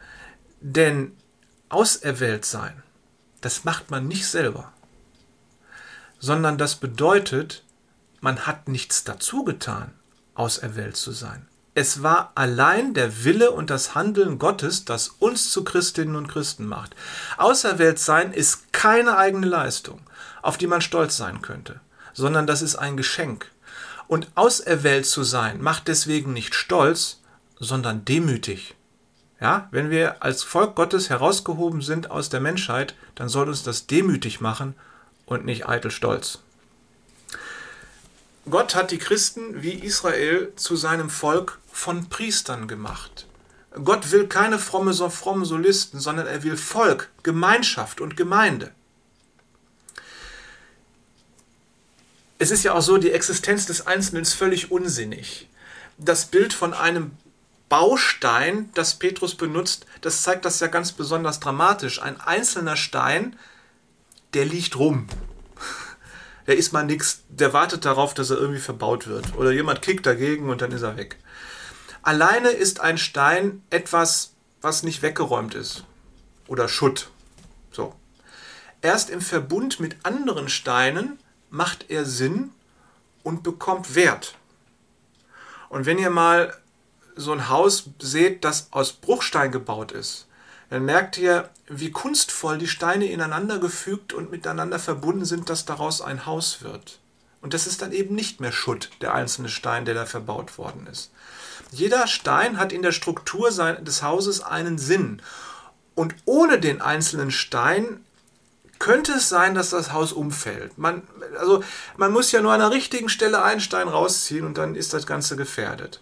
Denn 0.61 1.11
auserwählt 1.69 2.45
sein, 2.45 2.83
das 3.41 3.63
macht 3.63 3.91
man 3.91 4.07
nicht 4.07 4.27
selber, 4.27 4.71
sondern 6.19 6.57
das 6.57 6.75
bedeutet, 6.75 7.63
man 8.21 8.45
hat 8.45 8.67
nichts 8.67 9.03
dazu 9.03 9.43
getan, 9.43 9.93
auserwählt 10.35 10.97
zu 10.97 11.11
sein. 11.11 11.47
Es 11.75 12.03
war 12.03 12.33
allein 12.35 12.93
der 12.93 13.23
Wille 13.23 13.51
und 13.51 13.69
das 13.69 13.95
Handeln 13.95 14.39
Gottes, 14.39 14.83
das 14.83 15.09
uns 15.19 15.51
zu 15.51 15.63
Christinnen 15.63 16.15
und 16.15 16.27
Christen 16.27 16.65
macht. 16.65 16.95
Auserwählt 17.37 17.99
sein 17.99 18.33
ist 18.33 18.73
keine 18.73 19.17
eigene 19.17 19.47
Leistung, 19.47 20.01
auf 20.41 20.57
die 20.57 20.67
man 20.67 20.81
stolz 20.81 21.15
sein 21.15 21.41
könnte, 21.41 21.79
sondern 22.13 22.47
das 22.47 22.61
ist 22.61 22.75
ein 22.75 22.97
Geschenk. 22.97 23.49
Und 24.07 24.27
auserwählt 24.35 25.05
zu 25.05 25.23
sein 25.23 25.61
macht 25.61 25.87
deswegen 25.87 26.33
nicht 26.33 26.55
stolz, 26.55 27.21
sondern 27.59 28.03
demütig. 28.03 28.75
Ja, 29.41 29.69
wenn 29.71 29.89
wir 29.89 30.21
als 30.21 30.43
Volk 30.43 30.75
Gottes 30.75 31.09
herausgehoben 31.09 31.81
sind 31.81 32.11
aus 32.11 32.29
der 32.29 32.41
Menschheit, 32.41 32.95
dann 33.15 33.29
soll 33.29 33.47
uns 33.47 33.63
das 33.63 33.87
demütig 33.87 34.41
machen 34.41 34.75
und 35.25 35.45
nicht 35.45 35.67
eitel 35.67 35.91
stolz. 35.91 36.39
Gott 38.49 38.75
hat 38.75 38.91
die 38.91 38.97
Christen 38.97 39.61
wie 39.61 39.73
Israel 39.73 40.51
zu 40.55 40.75
seinem 40.75 41.09
Volk 41.09 41.59
von 41.71 42.09
Priestern 42.09 42.67
gemacht. 42.67 43.27
Gott 43.83 44.11
will 44.11 44.27
keine 44.27 44.59
fromme, 44.59 44.93
so 44.93 45.09
fromme 45.09 45.45
Solisten, 45.45 45.99
sondern 45.99 46.27
er 46.27 46.43
will 46.43 46.57
Volk, 46.57 47.09
Gemeinschaft 47.23 48.01
und 48.01 48.17
Gemeinde. 48.17 48.71
Es 52.39 52.51
ist 52.51 52.63
ja 52.63 52.73
auch 52.73 52.81
so, 52.81 52.97
die 52.97 53.11
Existenz 53.11 53.67
des 53.67 53.85
Einzelnen 53.85 54.23
ist 54.23 54.33
völlig 54.33 54.71
unsinnig. 54.71 55.47
Das 55.97 56.25
Bild 56.25 56.53
von 56.53 56.73
einem 56.73 57.11
Baustein, 57.69 58.71
das 58.73 58.95
Petrus 58.95 59.35
benutzt, 59.35 59.85
das 60.01 60.23
zeigt 60.23 60.43
das 60.43 60.59
ja 60.59 60.67
ganz 60.67 60.91
besonders 60.91 61.39
dramatisch. 61.39 62.01
Ein 62.01 62.19
einzelner 62.19 62.75
Stein, 62.75 63.37
der 64.33 64.45
liegt 64.45 64.77
rum 64.77 65.07
der 66.47 66.57
ist 66.57 66.73
mal 66.73 66.83
nix, 66.83 67.21
der 67.29 67.53
wartet 67.53 67.85
darauf, 67.85 68.13
dass 68.13 68.31
er 68.31 68.37
irgendwie 68.37 68.59
verbaut 68.59 69.07
wird. 69.07 69.35
Oder 69.35 69.51
jemand 69.51 69.81
kickt 69.81 70.05
dagegen 70.05 70.49
und 70.49 70.61
dann 70.61 70.71
ist 70.71 70.81
er 70.81 70.97
weg. 70.97 71.17
Alleine 72.01 72.49
ist 72.49 72.79
ein 72.79 72.97
Stein 72.97 73.61
etwas, 73.69 74.33
was 74.61 74.83
nicht 74.83 75.01
weggeräumt 75.01 75.53
ist. 75.53 75.83
Oder 76.47 76.67
Schutt. 76.67 77.09
So. 77.71 77.95
Erst 78.81 79.09
im 79.09 79.21
Verbund 79.21 79.79
mit 79.79 79.97
anderen 80.03 80.49
Steinen 80.49 81.19
macht 81.49 81.89
er 81.89 82.05
Sinn 82.05 82.51
und 83.23 83.43
bekommt 83.43 83.95
Wert. 83.95 84.35
Und 85.67 85.85
wenn 85.85 85.99
ihr 85.99 86.09
mal 86.09 86.58
so 87.19 87.33
ein 87.33 87.49
Haus 87.49 87.89
seht, 87.99 88.45
das 88.45 88.69
aus 88.71 88.93
Bruchstein 88.93 89.51
gebaut 89.51 89.91
ist, 89.91 90.27
dann 90.69 90.85
merkt 90.85 91.17
ihr, 91.17 91.49
wie 91.67 91.91
kunstvoll 91.91 92.57
die 92.57 92.67
Steine 92.67 93.05
ineinander 93.05 93.59
gefügt 93.59 94.13
und 94.13 94.31
miteinander 94.31 94.79
verbunden 94.79 95.25
sind, 95.25 95.49
dass 95.49 95.65
daraus 95.65 96.01
ein 96.01 96.25
Haus 96.25 96.61
wird. 96.61 96.99
Und 97.41 97.53
das 97.53 97.67
ist 97.67 97.81
dann 97.81 97.91
eben 97.91 98.15
nicht 98.15 98.39
mehr 98.39 98.51
Schutt, 98.51 98.89
der 99.01 99.13
einzelne 99.13 99.49
Stein, 99.49 99.85
der 99.85 99.95
da 99.95 100.05
verbaut 100.05 100.57
worden 100.57 100.87
ist. 100.91 101.11
Jeder 101.71 102.07
Stein 102.07 102.57
hat 102.57 102.71
in 102.71 102.81
der 102.81 102.91
Struktur 102.91 103.49
des 103.49 104.03
Hauses 104.03 104.41
einen 104.41 104.77
Sinn. 104.77 105.21
Und 105.95 106.15
ohne 106.25 106.59
den 106.59 106.81
einzelnen 106.81 107.31
Stein 107.31 108.03
könnte 108.79 109.13
es 109.13 109.29
sein, 109.29 109.55
dass 109.55 109.71
das 109.71 109.91
Haus 109.91 110.13
umfällt. 110.13 110.77
Man, 110.77 111.03
also 111.37 111.63
man 111.97 112.11
muss 112.11 112.31
ja 112.31 112.41
nur 112.41 112.53
an 112.53 112.61
der 112.61 112.71
richtigen 112.71 113.09
Stelle 113.09 113.43
einen 113.43 113.59
Stein 113.59 113.87
rausziehen 113.87 114.45
und 114.45 114.57
dann 114.57 114.75
ist 114.75 114.93
das 114.93 115.05
Ganze 115.05 115.35
gefährdet. 115.35 116.01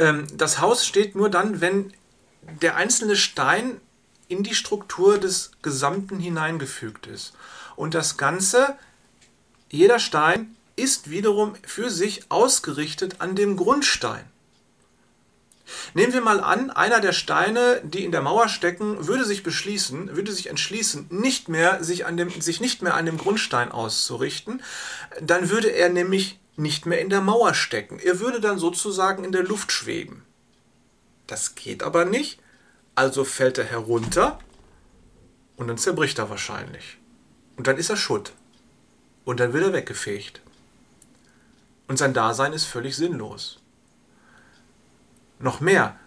Ähm, 0.00 0.26
das 0.34 0.60
Haus 0.60 0.84
steht 0.84 1.14
nur 1.14 1.30
dann, 1.30 1.60
wenn 1.60 1.92
der 2.62 2.74
einzelne 2.74 3.14
Stein 3.14 3.80
in 4.26 4.42
die 4.42 4.54
Struktur 4.54 5.18
des 5.18 5.52
Gesamten 5.62 6.18
hineingefügt 6.18 7.06
ist. 7.06 7.34
Und 7.76 7.94
das 7.94 8.16
Ganze, 8.16 8.76
jeder 9.70 9.98
Stein 9.98 10.56
ist 10.74 11.10
wiederum 11.10 11.54
für 11.64 11.90
sich 11.90 12.30
ausgerichtet 12.30 13.16
an 13.18 13.36
dem 13.36 13.56
Grundstein. 13.56 14.24
Nehmen 15.94 16.12
wir 16.12 16.20
mal 16.20 16.40
an, 16.40 16.70
einer 16.70 17.00
der 17.00 17.12
Steine, 17.12 17.80
die 17.84 18.04
in 18.04 18.10
der 18.10 18.22
Mauer 18.22 18.48
stecken, 18.48 19.06
würde 19.06 19.24
sich 19.24 19.42
beschließen, 19.42 20.16
würde 20.16 20.32
sich 20.32 20.48
entschließen, 20.48 21.06
nicht 21.10 21.48
mehr 21.48 21.84
sich, 21.84 22.06
an 22.06 22.16
dem, 22.16 22.30
sich 22.40 22.60
nicht 22.60 22.82
mehr 22.82 22.94
an 22.94 23.06
dem 23.06 23.18
Grundstein 23.18 23.70
auszurichten, 23.70 24.62
dann 25.20 25.50
würde 25.50 25.68
er 25.68 25.88
nämlich 25.88 26.40
nicht 26.60 26.86
mehr 26.86 27.00
in 27.00 27.10
der 27.10 27.20
Mauer 27.20 27.54
stecken. 27.54 27.98
Er 27.98 28.20
würde 28.20 28.40
dann 28.40 28.58
sozusagen 28.58 29.24
in 29.24 29.32
der 29.32 29.42
Luft 29.42 29.72
schweben. 29.72 30.24
Das 31.26 31.54
geht 31.54 31.82
aber 31.82 32.04
nicht. 32.04 32.38
Also 32.94 33.24
fällt 33.24 33.58
er 33.58 33.64
herunter 33.64 34.38
und 35.56 35.68
dann 35.68 35.78
zerbricht 35.78 36.18
er 36.18 36.30
wahrscheinlich. 36.30 36.98
Und 37.56 37.66
dann 37.66 37.76
ist 37.76 37.90
er 37.90 37.96
Schutt. 37.96 38.32
Und 39.24 39.40
dann 39.40 39.52
wird 39.52 39.64
er 39.64 39.72
weggefegt. 39.72 40.40
Und 41.88 41.98
sein 41.98 42.14
Dasein 42.14 42.52
ist 42.52 42.64
völlig 42.64 42.96
sinnlos. 42.96 43.60
Noch 45.38 45.60
mehr, 45.60 45.98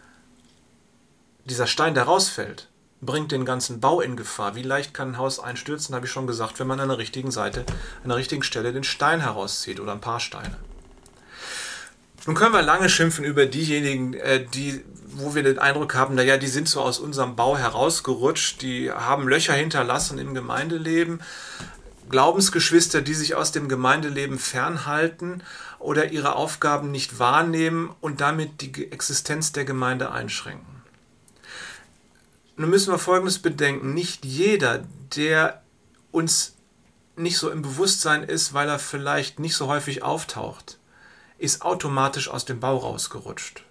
dieser 1.46 1.68
Stein, 1.68 1.94
der 1.94 2.04
rausfällt, 2.04 2.70
bringt 3.06 3.32
den 3.32 3.46
ganzen 3.46 3.80
Bau 3.80 4.02
in 4.02 4.16
Gefahr. 4.16 4.56
Wie 4.56 4.64
leicht 4.64 4.94
kann 4.94 5.12
ein 5.12 5.18
Haus 5.18 5.40
einstürzen, 5.40 5.96
habe 5.96 6.06
ich 6.06 6.12
schon 6.12 6.28
gesagt, 6.28 6.60
wenn 6.60 6.68
man 6.68 6.80
an 6.80 6.90
der 6.90 6.98
richtigen 6.98 7.32
Seite, 7.32 7.66
an 8.04 8.10
der 8.10 8.18
richtigen 8.18 8.44
Stelle 8.44 8.74
den 8.74 8.84
Stein 8.84 9.22
herauszieht 9.22 9.80
oder 9.80 9.92
ein 9.92 10.02
paar 10.02 10.20
Steine. 10.20 10.58
Nun 12.26 12.36
können 12.36 12.54
wir 12.54 12.62
lange 12.62 12.88
schimpfen 12.90 13.26
über 13.26 13.46
diejenigen, 13.46 14.14
äh, 14.14 14.46
die, 14.46 14.84
wo 15.08 15.36
wir 15.36 15.44
den 15.44 15.60
Eindruck 15.60 15.94
haben, 15.96 16.16
naja, 16.16 16.38
die 16.38 16.48
sind 16.48 16.70
so 16.70 16.82
aus 16.82 17.00
unserem 17.00 17.36
Bau 17.36 17.58
herausgerutscht, 17.58 18.62
die 18.62 18.92
haben 18.92 19.28
Löcher 19.28 19.54
hinterlassen 19.54 20.18
im 20.20 20.34
Gemeindeleben. 20.34 21.22
Glaubensgeschwister, 22.10 23.02
die 23.02 23.14
sich 23.14 23.36
aus 23.36 23.52
dem 23.52 23.68
Gemeindeleben 23.68 24.38
fernhalten 24.40 25.44
oder 25.80 26.12
ihre 26.12 26.36
Aufgaben 26.36 26.92
nicht 26.92 27.20
wahrnehmen 27.20 27.94
und 28.02 28.22
damit 28.22 28.62
die 28.62 28.92
Existenz 28.92 29.52
der 29.52 29.66
Gemeinde 29.66 30.12
einschränken. 30.12 30.73
Nun 32.56 32.70
müssen 32.70 32.94
wir 32.94 33.00
Folgendes 33.00 33.40
bedenken. 33.40 33.94
Nicht 33.94 34.26
jeder, 34.26 34.84
der 35.16 35.62
uns 36.12 36.56
nicht 37.16 37.38
so 37.38 37.50
im 37.50 37.62
Bewusstsein 37.62 38.24
ist, 38.24 38.54
weil 38.54 38.70
er 38.70 38.80
vielleicht 38.80 39.40
nicht 39.40 39.56
so 39.56 39.68
häufig 39.68 40.04
auftaucht, 40.04 40.78
ist 41.38 41.62
automatisch 41.62 42.30
aus 42.30 42.46
dem 42.46 42.60
Bau 42.60 42.78
rausgerutscht. 42.78 43.64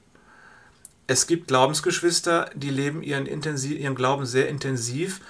Es 1.07 1.27
gibt 1.27 1.49
Glaubensgeschwister, 1.49 2.51
die 2.55 2.71
leben 2.71 3.03
ihren, 3.03 3.27
intensiv, 3.27 3.79
ihren 3.79 3.95
Glauben 3.95 4.27
sehr 4.27 4.49
intensiv 4.49 5.21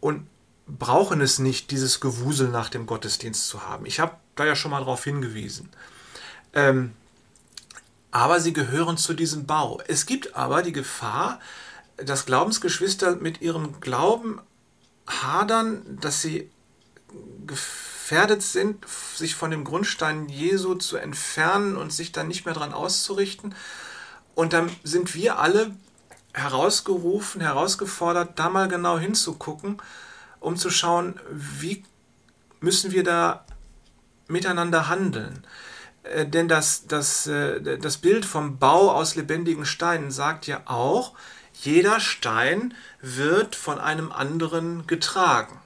und 0.00 0.26
brauchen 0.66 1.20
es 1.20 1.38
nicht, 1.38 1.70
dieses 1.70 2.00
Gewusel 2.00 2.48
nach 2.48 2.68
dem 2.68 2.86
Gottesdienst 2.86 3.48
zu 3.48 3.66
haben. 3.66 3.86
Ich 3.86 4.00
habe 4.00 4.16
da 4.36 4.44
ja 4.44 4.54
schon 4.54 4.70
mal 4.70 4.80
darauf 4.80 5.04
hingewiesen. 5.04 5.70
Ähm, 6.52 6.92
aber 8.10 8.40
sie 8.40 8.52
gehören 8.52 8.96
zu 8.96 9.14
diesem 9.14 9.46
Bau. 9.46 9.80
Es 9.86 10.06
gibt 10.06 10.36
aber 10.36 10.62
die 10.62 10.72
Gefahr, 10.72 11.40
dass 11.98 12.26
Glaubensgeschwister 12.26 13.16
mit 13.16 13.40
ihrem 13.40 13.80
Glauben 13.80 14.40
hadern, 15.06 15.98
dass 16.00 16.22
sie 16.22 16.50
gefährdet 17.46 18.42
sind, 18.42 18.84
sich 19.14 19.34
von 19.34 19.50
dem 19.50 19.64
Grundstein 19.64 20.28
Jesu 20.28 20.74
zu 20.74 20.96
entfernen 20.96 21.76
und 21.76 21.92
sich 21.92 22.12
dann 22.12 22.28
nicht 22.28 22.44
mehr 22.44 22.54
daran 22.54 22.72
auszurichten. 22.72 23.54
Und 24.34 24.52
dann 24.52 24.70
sind 24.84 25.14
wir 25.14 25.38
alle 25.38 25.74
herausgerufen, 26.32 27.40
herausgefordert, 27.40 28.38
da 28.38 28.48
mal 28.48 28.68
genau 28.68 28.98
hinzugucken, 28.98 29.82
um 30.40 30.56
zu 30.56 30.70
schauen, 30.70 31.18
wie 31.30 31.84
müssen 32.60 32.92
wir 32.92 33.02
da 33.02 33.44
miteinander 34.28 34.88
handeln. 34.88 35.44
Äh, 36.02 36.26
denn 36.26 36.48
das, 36.48 36.86
das, 36.86 37.26
äh, 37.26 37.78
das 37.78 37.96
Bild 37.98 38.24
vom 38.24 38.58
Bau 38.58 38.92
aus 38.92 39.14
lebendigen 39.14 39.64
Steinen 39.64 40.10
sagt 40.10 40.46
ja 40.46 40.62
auch, 40.66 41.14
jeder 41.60 41.98
Stein 41.98 42.74
wird 43.00 43.56
von 43.56 43.80
einem 43.80 44.12
anderen 44.12 44.86
getragen. 44.86 45.60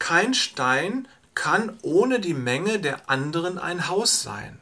Kein 0.00 0.34
Stein 0.34 1.06
kann 1.34 1.78
ohne 1.82 2.18
die 2.18 2.34
Menge 2.34 2.80
der 2.80 3.08
anderen 3.08 3.58
ein 3.58 3.88
Haus 3.88 4.22
sein. 4.22 4.58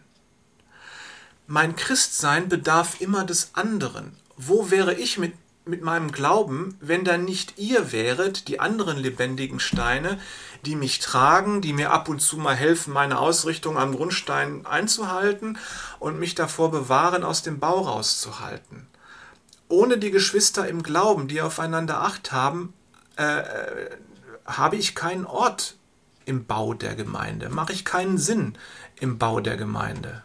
Mein 1.47 1.75
Christsein 1.77 2.51
bedarf 2.51 3.01
immer 3.01 3.25
des 3.25 3.55
anderen. 3.55 4.15
Wo 4.37 4.71
wäre 4.71 4.93
ich 4.93 5.17
mit, 5.17 5.33
mit 5.65 5.83
meinem 5.83 6.13
Glauben, 6.13 6.77
wenn 6.81 7.05
da 7.05 7.17
nicht 7.17 7.59
ihr 7.59 7.91
wäret, 7.91 8.49
die 8.49 8.61
anderen 8.61 8.99
lebendigen 8.99 9.59
Steine, 9.59 10.21
die 10.67 10.77
mich 10.77 10.99
tragen, 10.99 11.63
die 11.63 11.73
mir 11.73 11.93
ab 11.93 12.11
und 12.11 12.21
zu 12.21 12.37
mal 12.37 12.55
helfen, 12.55 12.93
meine 12.93 13.19
Ausrichtung 13.19 13.79
am 13.79 13.95
Grundstein 13.95 14.67
einzuhalten 14.67 15.57
und 15.99 16.19
mich 16.19 16.35
davor 16.35 16.71
bewahren, 16.71 17.25
aus 17.25 17.43
dem 17.43 17.59
Bau 17.59 17.81
rauszuhalten. 17.81 18.87
Ohne 19.69 19.99
die 19.99 20.11
Geschwister 20.11 20.67
im 20.67 20.83
Glauben, 20.83 21.29
die 21.29 21.43
aufeinander 21.43 22.01
Acht 22.01 22.33
haben, 22.33 22.73
äh, 23.17 23.41
äh 23.41 23.91
habe 24.47 24.77
ich 24.77 24.95
keinen 24.95 25.27
Ort 25.27 25.77
im 26.25 26.47
Bau 26.47 26.73
der 26.73 26.95
Gemeinde, 26.95 27.51
mache 27.51 27.75
ich 27.75 27.85
keinen 27.85 28.17
Sinn 28.17 28.55
im 28.99 29.19
Bau 29.19 29.41
der 29.41 29.59
Gemeinde. 29.59 30.23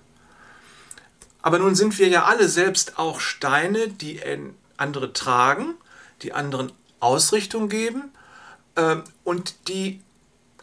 Aber 1.41 1.59
nun 1.59 1.75
sind 1.75 1.99
wir 1.99 2.07
ja 2.07 2.23
alle 2.23 2.47
selbst 2.47 2.97
auch 2.97 3.19
Steine, 3.19 3.89
die 3.89 4.21
andere 4.77 5.11
tragen, 5.11 5.75
die 6.21 6.33
anderen 6.33 6.71
Ausrichtung 7.01 7.67
geben 7.67 8.11
äh, 8.75 8.95
und 9.25 9.67
die 9.67 10.01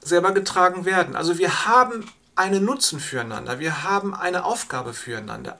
selber 0.03 0.33
getragen 0.33 0.87
werden. 0.87 1.17
Also 1.17 1.39
wir 1.39 1.67
haben 1.67 2.11
einen 2.35 2.65
Nutzen 2.65 2.99
füreinander, 2.99 3.59
wir 3.59 3.83
haben 3.83 4.15
eine 4.15 4.45
Aufgabe 4.45 4.95
füreinander. 4.95 5.59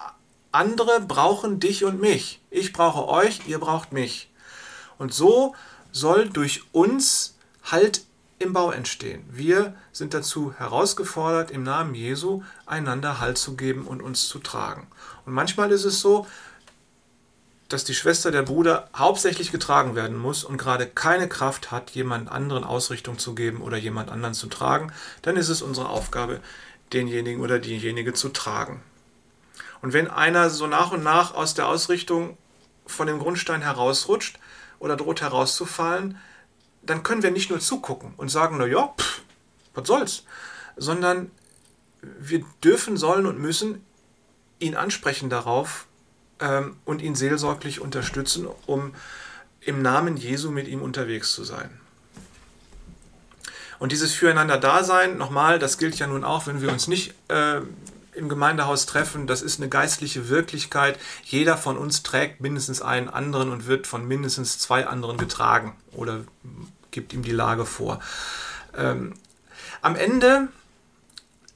Andere 0.53 1.01
brauchen 1.01 1.61
dich 1.61 1.85
und 1.85 2.01
mich. 2.01 2.41
Ich 2.51 2.73
brauche 2.73 3.09
euch, 3.09 3.47
ihr 3.47 3.61
braucht 3.61 3.93
mich. 3.93 4.31
Und 4.99 5.15
so 5.15 5.55
soll 5.93 6.29
durch 6.29 6.63
uns 6.73 7.37
Halt 7.63 8.05
im 8.41 8.55
Bau 8.55 8.71
entstehen. 8.71 9.23
Wir 9.31 9.75
sind 9.93 10.15
dazu 10.15 10.55
herausgefordert, 10.57 11.51
im 11.51 11.63
Namen 11.63 11.95
Jesu 11.95 12.43
einander 12.65 13.21
Halt 13.21 13.37
zu 13.37 13.55
geben 13.55 13.87
und 13.87 14.01
uns 14.03 14.29
zu 14.29 14.39
tragen. 14.39 14.89
Und 15.27 15.35
manchmal 15.35 15.71
ist 15.71 15.85
es 15.85 16.01
so, 16.01 16.27
dass 17.69 17.85
die 17.85 17.95
Schwester 17.95 18.31
der 18.31 18.43
Bruder 18.43 18.89
hauptsächlich 18.97 19.53
getragen 19.53 19.95
werden 19.95 20.19
muss 20.19 20.43
und 20.43 20.57
gerade 20.57 20.87
keine 20.87 21.29
Kraft 21.29 21.71
hat, 21.71 21.91
jemand 21.91 22.31
anderen 22.31 22.65
Ausrichtung 22.65 23.19
zu 23.19 23.35
geben 23.35 23.61
oder 23.61 23.77
jemand 23.77 24.11
anderen 24.11 24.35
zu 24.35 24.49
tragen, 24.49 24.91
dann 25.23 25.37
ist 25.37 25.51
es 25.51 25.63
unsere 25.63 25.91
Aufgabe, 25.91 26.41
denjenigen 26.93 27.43
oder 27.43 27.61
diejenige 27.61 28.15
zu 28.15 28.31
tragen. 28.31 28.83
Und 29.83 29.93
wenn 29.93 30.09
einer 30.09 30.51
so 30.51 30.67
nach 30.67 30.93
und 30.93 31.03
nach 31.03 31.35
aus 31.35 31.55
der 31.55 31.69
Ausrichtung 31.69 32.37
von 32.87 33.07
dem 33.07 33.19
Grundstein 33.19 33.63
herausrutscht 33.63 34.39
oder 34.79 34.97
droht 34.97 35.21
herauszufallen, 35.21 36.19
dann 36.83 37.03
können 37.03 37.23
wir 37.23 37.31
nicht 37.31 37.51
nur 37.51 37.61
zugucken 37.61 38.15
und 38.17 38.31
sagen, 38.31 38.57
na 38.59 38.67
ja, 38.67 38.95
pff, 38.99 39.23
was 39.75 39.87
soll's, 39.87 40.25
sondern 40.77 41.31
wir 42.03 42.45
dürfen, 42.65 42.97
sollen 42.97 43.27
und 43.27 43.39
müssen 43.39 43.85
ihn 44.59 44.77
ansprechen 44.77 45.31
darauf 45.31 45.87
ähm, 46.41 46.77
und 46.85 47.03
ihn 47.03 47.15
seelsorglich 47.15 47.81
unterstützen, 47.81 48.49
um 48.67 48.95
im 49.61 49.83
Namen 49.83 50.17
Jesu 50.17 50.51
mit 50.51 50.69
ihm 50.69 50.83
unterwegs 50.83 51.33
zu 51.33 51.45
sein. 51.45 51.71
Und 53.79 53.93
dieses 53.93 54.13
Füreinander-Dasein, 54.13 55.17
nochmal, 55.17 55.59
das 55.59 55.79
gilt 55.79 55.99
ja 55.99 56.07
nun 56.07 56.25
auch, 56.25 56.47
wenn 56.47 56.61
wir 56.61 56.71
uns 56.71 56.87
nicht 56.87 57.15
äh, 57.29 57.61
im 58.21 58.29
Gemeindehaus 58.29 58.87
treffen, 58.87 59.27
das 59.27 59.43
ist 59.43 59.59
eine 59.59 59.69
geistliche 59.69 60.29
Wirklichkeit. 60.29 60.99
Jeder 61.25 61.57
von 61.57 61.77
uns 61.77 62.03
trägt 62.03 62.41
mindestens 62.41 62.83
einen 62.83 63.09
anderen 63.09 63.51
und 63.51 63.67
wird 63.67 63.87
von 63.87 64.07
mindestens 64.07 64.59
zwei 64.59 64.87
anderen 64.87 65.17
getragen 65.17 65.77
oder 65.93 66.25
gibt 66.91 67.13
ihm 67.13 67.23
die 67.23 67.33
Lage 67.33 67.67
vor. 67.67 68.01
Ähm, 68.77 69.15
am 69.83 69.97
Ende 69.97 70.49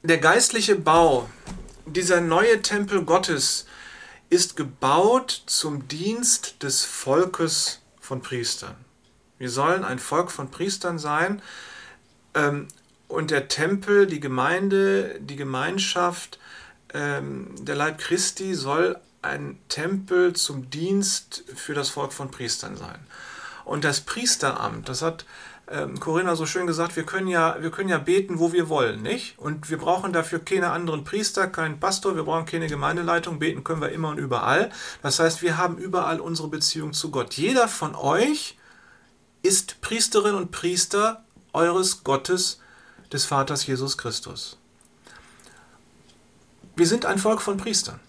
der 0.02 0.18
geistliche 0.18 0.76
Bau, 0.76 1.28
dieser 1.86 2.20
neue 2.20 2.62
Tempel 2.62 3.04
Gottes, 3.04 3.66
ist 4.30 4.56
gebaut 4.56 5.44
zum 5.46 5.86
Dienst 5.86 6.62
des 6.62 6.84
Volkes 6.84 7.80
von 8.00 8.20
Priestern. 8.20 8.74
Wir 9.38 9.50
sollen 9.50 9.84
ein 9.84 9.98
Volk 9.98 10.30
von 10.30 10.50
Priestern 10.50 10.98
sein 10.98 11.42
ähm, 12.34 12.68
und 13.08 13.30
der 13.30 13.48
Tempel, 13.48 14.06
die 14.06 14.20
Gemeinde, 14.20 15.20
die 15.20 15.36
Gemeinschaft, 15.36 16.38
ähm, 16.94 17.54
der 17.60 17.74
Leib 17.74 17.98
Christi 17.98 18.54
soll 18.54 18.96
ein 19.22 19.58
Tempel 19.68 20.34
zum 20.34 20.70
Dienst 20.70 21.44
für 21.54 21.74
das 21.74 21.90
Volk 21.90 22.12
von 22.12 22.30
Priestern 22.30 22.76
sein. 22.76 22.98
Und 23.64 23.84
das 23.84 24.00
Priesteramt, 24.00 24.88
das 24.88 25.02
hat 25.02 25.24
ähm, 25.70 25.98
Corinna 25.98 26.36
so 26.36 26.44
schön 26.44 26.66
gesagt, 26.66 26.94
wir 26.96 27.04
können, 27.04 27.28
ja, 27.28 27.56
wir 27.60 27.70
können 27.70 27.88
ja 27.88 27.98
beten, 27.98 28.38
wo 28.38 28.52
wir 28.52 28.68
wollen, 28.68 29.02
nicht? 29.02 29.38
Und 29.38 29.70
wir 29.70 29.78
brauchen 29.78 30.12
dafür 30.12 30.38
keine 30.38 30.70
anderen 30.70 31.04
Priester, 31.04 31.46
keinen 31.46 31.80
Pastor, 31.80 32.16
wir 32.16 32.24
brauchen 32.24 32.44
keine 32.44 32.66
Gemeindeleitung, 32.66 33.38
beten 33.38 33.64
können 33.64 33.80
wir 33.80 33.90
immer 33.90 34.10
und 34.10 34.18
überall. 34.18 34.70
Das 35.02 35.18
heißt, 35.18 35.40
wir 35.40 35.56
haben 35.56 35.78
überall 35.78 36.20
unsere 36.20 36.48
Beziehung 36.48 36.92
zu 36.92 37.10
Gott. 37.10 37.34
Jeder 37.34 37.68
von 37.68 37.94
euch 37.94 38.58
ist 39.42 39.80
Priesterin 39.80 40.34
und 40.34 40.50
Priester 40.50 41.24
eures 41.52 42.04
Gottes, 42.04 42.60
des 43.12 43.24
Vaters 43.24 43.66
Jesus 43.66 43.96
Christus. 43.96 44.58
Wir 46.76 46.86
sind 46.86 47.06
ein 47.06 47.18
Volk 47.18 47.40
von 47.40 47.56
Priestern. 47.56 48.00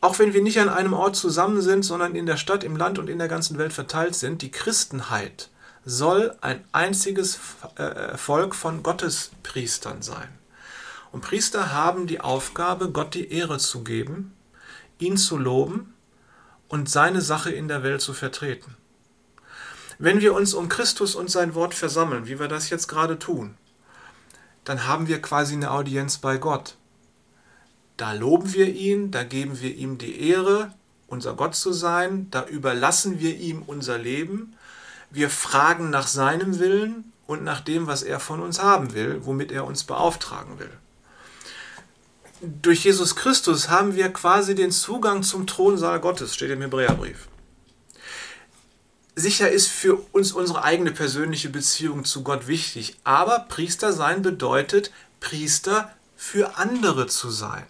Auch 0.00 0.18
wenn 0.18 0.32
wir 0.32 0.42
nicht 0.42 0.60
an 0.60 0.68
einem 0.68 0.92
Ort 0.92 1.16
zusammen 1.16 1.60
sind, 1.60 1.82
sondern 1.82 2.14
in 2.14 2.26
der 2.26 2.36
Stadt, 2.36 2.64
im 2.64 2.76
Land 2.76 2.98
und 2.98 3.08
in 3.08 3.18
der 3.18 3.28
ganzen 3.28 3.58
Welt 3.58 3.72
verteilt 3.72 4.14
sind, 4.14 4.42
die 4.42 4.50
Christenheit 4.50 5.50
soll 5.84 6.36
ein 6.40 6.64
einziges 6.72 7.38
äh, 7.76 8.16
Volk 8.16 8.54
von 8.54 8.82
Gottespriestern 8.82 10.02
sein. 10.02 10.28
Und 11.12 11.22
Priester 11.22 11.72
haben 11.72 12.06
die 12.06 12.20
Aufgabe, 12.20 12.90
Gott 12.90 13.14
die 13.14 13.30
Ehre 13.30 13.58
zu 13.58 13.84
geben, 13.84 14.34
ihn 14.98 15.16
zu 15.16 15.36
loben 15.36 15.94
und 16.68 16.90
seine 16.90 17.20
Sache 17.20 17.50
in 17.50 17.68
der 17.68 17.82
Welt 17.82 18.00
zu 18.00 18.12
vertreten. 18.12 18.76
Wenn 19.98 20.20
wir 20.20 20.34
uns 20.34 20.52
um 20.52 20.68
Christus 20.68 21.14
und 21.14 21.30
sein 21.30 21.54
Wort 21.54 21.74
versammeln, 21.74 22.26
wie 22.26 22.38
wir 22.38 22.48
das 22.48 22.68
jetzt 22.68 22.88
gerade 22.88 23.18
tun, 23.18 23.56
dann 24.64 24.86
haben 24.86 25.06
wir 25.06 25.22
quasi 25.22 25.54
eine 25.54 25.70
Audienz 25.70 26.18
bei 26.18 26.36
Gott. 26.36 26.76
Da 27.96 28.12
loben 28.12 28.52
wir 28.52 28.68
ihn, 28.68 29.10
da 29.10 29.24
geben 29.24 29.60
wir 29.60 29.74
ihm 29.74 29.96
die 29.96 30.28
Ehre, 30.28 30.72
unser 31.06 31.34
Gott 31.34 31.54
zu 31.54 31.72
sein, 31.72 32.28
da 32.30 32.44
überlassen 32.46 33.20
wir 33.20 33.36
ihm 33.36 33.62
unser 33.66 33.96
Leben, 33.96 34.54
wir 35.10 35.30
fragen 35.30 35.88
nach 35.88 36.06
seinem 36.06 36.58
Willen 36.58 37.12
und 37.26 37.42
nach 37.42 37.60
dem, 37.60 37.86
was 37.86 38.02
er 38.02 38.20
von 38.20 38.40
uns 38.40 38.60
haben 38.60 38.92
will, 38.92 39.20
womit 39.24 39.50
er 39.50 39.64
uns 39.64 39.84
beauftragen 39.84 40.58
will. 40.58 40.70
Durch 42.42 42.84
Jesus 42.84 43.16
Christus 43.16 43.70
haben 43.70 43.94
wir 43.94 44.12
quasi 44.12 44.54
den 44.54 44.72
Zugang 44.72 45.22
zum 45.22 45.46
Thronsaal 45.46 46.00
Gottes, 46.00 46.34
steht 46.34 46.50
im 46.50 46.60
Hebräerbrief. 46.60 47.28
Sicher 49.14 49.50
ist 49.50 49.68
für 49.68 49.94
uns 50.12 50.32
unsere 50.32 50.62
eigene 50.62 50.90
persönliche 50.90 51.48
Beziehung 51.48 52.04
zu 52.04 52.22
Gott 52.22 52.46
wichtig, 52.46 52.98
aber 53.04 53.46
Priester 53.48 53.94
sein 53.94 54.20
bedeutet, 54.20 54.92
Priester 55.20 55.90
für 56.14 56.58
andere 56.58 57.06
zu 57.06 57.30
sein 57.30 57.64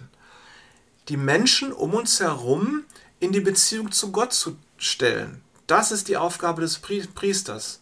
die 1.08 1.16
Menschen 1.16 1.72
um 1.72 1.94
uns 1.94 2.20
herum 2.20 2.84
in 3.20 3.32
die 3.32 3.40
Beziehung 3.40 3.92
zu 3.92 4.12
Gott 4.12 4.32
zu 4.32 4.58
stellen. 4.76 5.42
Das 5.66 5.92
ist 5.92 6.08
die 6.08 6.16
Aufgabe 6.16 6.60
des 6.60 6.78
Priesters. 6.78 7.80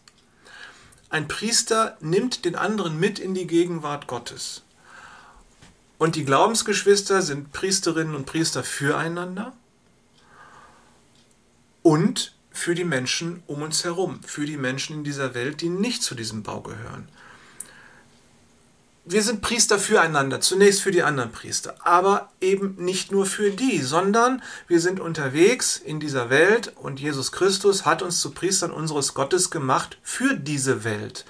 Ein 1.09 1.27
Priester 1.27 1.97
nimmt 2.01 2.45
den 2.45 2.55
anderen 2.55 2.99
mit 2.99 3.19
in 3.19 3.33
die 3.33 3.47
Gegenwart 3.47 4.07
Gottes. 4.07 4.63
Und 5.97 6.15
die 6.15 6.25
Glaubensgeschwister 6.25 7.21
sind 7.21 7.51
Priesterinnen 7.53 8.15
und 8.15 8.25
Priester 8.25 8.63
füreinander 8.63 9.53
und 11.83 12.35
für 12.51 12.75
die 12.75 12.83
Menschen 12.83 13.43
um 13.47 13.61
uns 13.61 13.83
herum, 13.83 14.21
für 14.23 14.45
die 14.45 14.57
Menschen 14.57 14.97
in 14.97 15.03
dieser 15.03 15.33
Welt, 15.33 15.61
die 15.61 15.69
nicht 15.69 16.03
zu 16.03 16.15
diesem 16.15 16.43
Bau 16.43 16.61
gehören 16.61 17.07
wir 19.07 19.21
sind 19.21 19.41
Priester 19.41 19.77
füreinander, 19.77 20.41
zunächst 20.41 20.81
für 20.81 20.91
die 20.91 21.03
anderen 21.03 21.31
Priester, 21.31 21.75
aber 21.83 22.31
eben 22.41 22.75
nicht 22.77 23.11
nur 23.11 23.27
für 23.27 23.51
die, 23.51 23.81
sondern 23.81 24.41
wir 24.67 24.81
sind 24.81 24.99
unterwegs 24.99 25.77
in 25.77 25.99
dieser 25.99 26.31
Welt 26.31 26.73
und 26.75 26.99
Jesus 26.99 27.31
Christus 27.31 27.85
hat 27.85 28.01
uns 28.01 28.19
zu 28.19 28.31
Priestern 28.31 28.71
unseres 28.71 29.13
Gottes 29.13 29.51
gemacht 29.51 29.99
für 30.01 30.35
diese 30.35 30.83
Welt. 30.83 31.25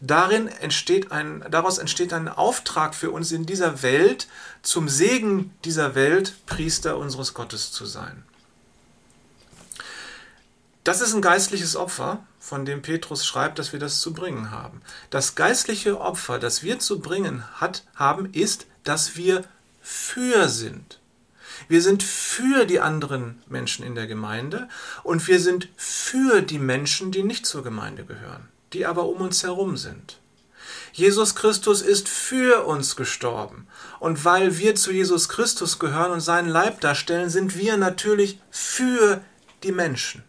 Darin 0.00 0.48
entsteht 0.48 1.12
ein, 1.12 1.44
daraus 1.50 1.78
entsteht 1.78 2.12
ein 2.12 2.28
Auftrag 2.28 2.94
für 2.94 3.10
uns 3.12 3.30
in 3.30 3.46
dieser 3.46 3.82
Welt, 3.82 4.26
zum 4.62 4.88
Segen 4.88 5.54
dieser 5.64 5.94
Welt 5.94 6.34
Priester 6.46 6.96
unseres 6.96 7.34
Gottes 7.34 7.70
zu 7.70 7.86
sein. 7.86 8.24
Das 10.82 11.00
ist 11.00 11.14
ein 11.14 11.22
geistliches 11.22 11.76
Opfer, 11.76 12.24
von 12.40 12.64
dem 12.64 12.82
Petrus 12.82 13.24
schreibt, 13.24 13.58
dass 13.58 13.72
wir 13.72 13.78
das 13.78 14.00
zu 14.00 14.12
bringen 14.12 14.50
haben. 14.50 14.80
Das 15.10 15.36
geistliche 15.36 16.00
Opfer, 16.00 16.38
das 16.38 16.62
wir 16.64 16.80
zu 16.80 16.98
bringen 16.98 17.44
hat, 17.60 17.84
haben, 17.94 18.32
ist, 18.32 18.66
dass 18.82 19.14
wir 19.16 19.44
für 19.82 20.48
sind. 20.48 20.98
Wir 21.68 21.82
sind 21.82 22.02
für 22.02 22.64
die 22.64 22.80
anderen 22.80 23.42
Menschen 23.46 23.84
in 23.84 23.94
der 23.94 24.06
Gemeinde 24.06 24.68
und 25.02 25.28
wir 25.28 25.38
sind 25.38 25.68
für 25.76 26.40
die 26.40 26.58
Menschen, 26.58 27.12
die 27.12 27.22
nicht 27.22 27.44
zur 27.44 27.62
Gemeinde 27.62 28.04
gehören, 28.04 28.48
die 28.72 28.86
aber 28.86 29.06
um 29.06 29.20
uns 29.20 29.42
herum 29.42 29.76
sind. 29.76 30.18
Jesus 30.92 31.34
Christus 31.34 31.82
ist 31.82 32.08
für 32.08 32.64
uns 32.64 32.96
gestorben. 32.96 33.66
Und 34.00 34.24
weil 34.24 34.58
wir 34.58 34.74
zu 34.74 34.92
Jesus 34.92 35.28
Christus 35.28 35.78
gehören 35.78 36.12
und 36.12 36.20
seinen 36.20 36.48
Leib 36.48 36.80
darstellen, 36.80 37.30
sind 37.30 37.56
wir 37.56 37.76
natürlich 37.76 38.40
für 38.50 39.20
die 39.62 39.72
Menschen. 39.72 40.24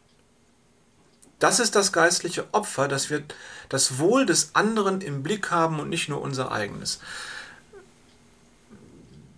Das 1.42 1.60
ist 1.60 1.76
das 1.76 1.92
geistliche 1.92 2.46
Opfer, 2.54 2.88
dass 2.88 3.10
wir 3.10 3.24
das 3.68 3.98
Wohl 3.98 4.28
des 4.28 4.52
anderen 4.54 5.02
im 5.02 5.24
Blick 5.24 5.50
haben 5.50 5.80
und 5.80 5.90
nicht 5.90 6.08
nur 6.08 6.22
unser 6.22 6.52
eigenes. 6.52 7.00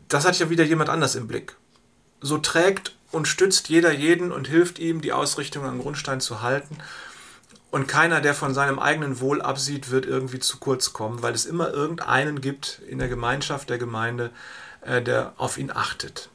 Das 0.10 0.26
hat 0.26 0.38
ja 0.38 0.50
wieder 0.50 0.66
jemand 0.66 0.90
anders 0.90 1.16
im 1.16 1.28
Blick. 1.28 1.56
So 2.20 2.38
trägt 2.40 2.94
und 3.14 3.30
stützt 3.30 3.70
jeder 3.70 3.94
jeden 3.94 4.34
und 4.34 4.50
hilft 4.50 4.80
ihm, 4.80 5.00
die 5.00 5.14
Ausrichtung 5.14 5.64
am 5.64 5.80
Grundstein 5.80 6.20
zu 6.20 6.42
halten. 6.42 6.78
Und 7.72 7.88
keiner, 7.88 8.20
der 8.20 8.34
von 8.34 8.54
seinem 8.54 8.80
eigenen 8.80 9.22
Wohl 9.22 9.42
absieht, 9.42 9.90
wird 9.90 10.06
irgendwie 10.06 10.40
zu 10.40 10.58
kurz 10.58 10.92
kommen, 10.92 11.24
weil 11.24 11.34
es 11.34 11.46
immer 11.46 11.72
irgendeinen 11.72 12.42
gibt 12.42 12.82
in 12.86 13.00
der 13.00 13.08
Gemeinschaft 13.08 13.70
der 13.70 13.78
Gemeinde, 13.78 14.32
äh, 14.82 15.02
der 15.02 15.36
auf 15.38 15.58
ihn 15.58 15.72
achtet. 15.72 16.30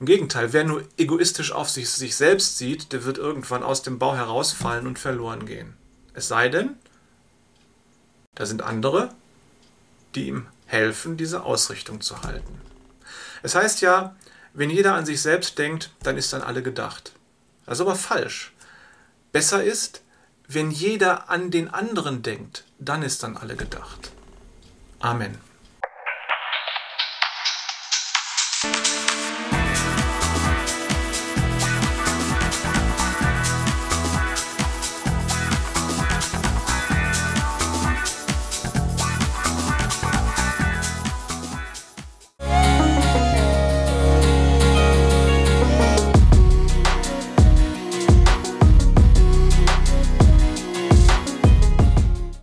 Im 0.00 0.06
Gegenteil, 0.06 0.52
wer 0.52 0.64
nur 0.64 0.84
egoistisch 0.96 1.52
auf 1.52 1.68
sich, 1.68 1.90
sich 1.90 2.14
selbst 2.16 2.58
sieht, 2.58 2.92
der 2.92 3.04
wird 3.04 3.18
irgendwann 3.18 3.64
aus 3.64 3.82
dem 3.82 3.98
Bau 3.98 4.14
herausfallen 4.14 4.86
und 4.86 4.98
verloren 4.98 5.44
gehen. 5.44 5.76
Es 6.14 6.28
sei 6.28 6.48
denn, 6.48 6.76
da 8.34 8.46
sind 8.46 8.62
andere, 8.62 9.12
die 10.14 10.28
ihm 10.28 10.46
helfen, 10.66 11.16
diese 11.16 11.42
Ausrichtung 11.42 12.00
zu 12.00 12.22
halten. 12.22 12.60
Es 13.42 13.54
heißt 13.54 13.80
ja, 13.80 14.16
wenn 14.54 14.70
jeder 14.70 14.94
an 14.94 15.06
sich 15.06 15.20
selbst 15.20 15.58
denkt, 15.58 15.90
dann 16.02 16.16
ist 16.16 16.32
an 16.34 16.42
alle 16.42 16.62
gedacht. 16.62 17.12
Das 17.66 17.78
ist 17.78 17.82
aber 17.82 17.96
falsch. 17.96 18.52
Besser 19.32 19.62
ist, 19.62 20.02
wenn 20.46 20.70
jeder 20.70 21.28
an 21.28 21.50
den 21.50 21.68
anderen 21.68 22.22
denkt, 22.22 22.64
dann 22.78 23.02
ist 23.02 23.22
an 23.24 23.36
alle 23.36 23.56
gedacht. 23.56 24.10
Amen. 25.00 25.47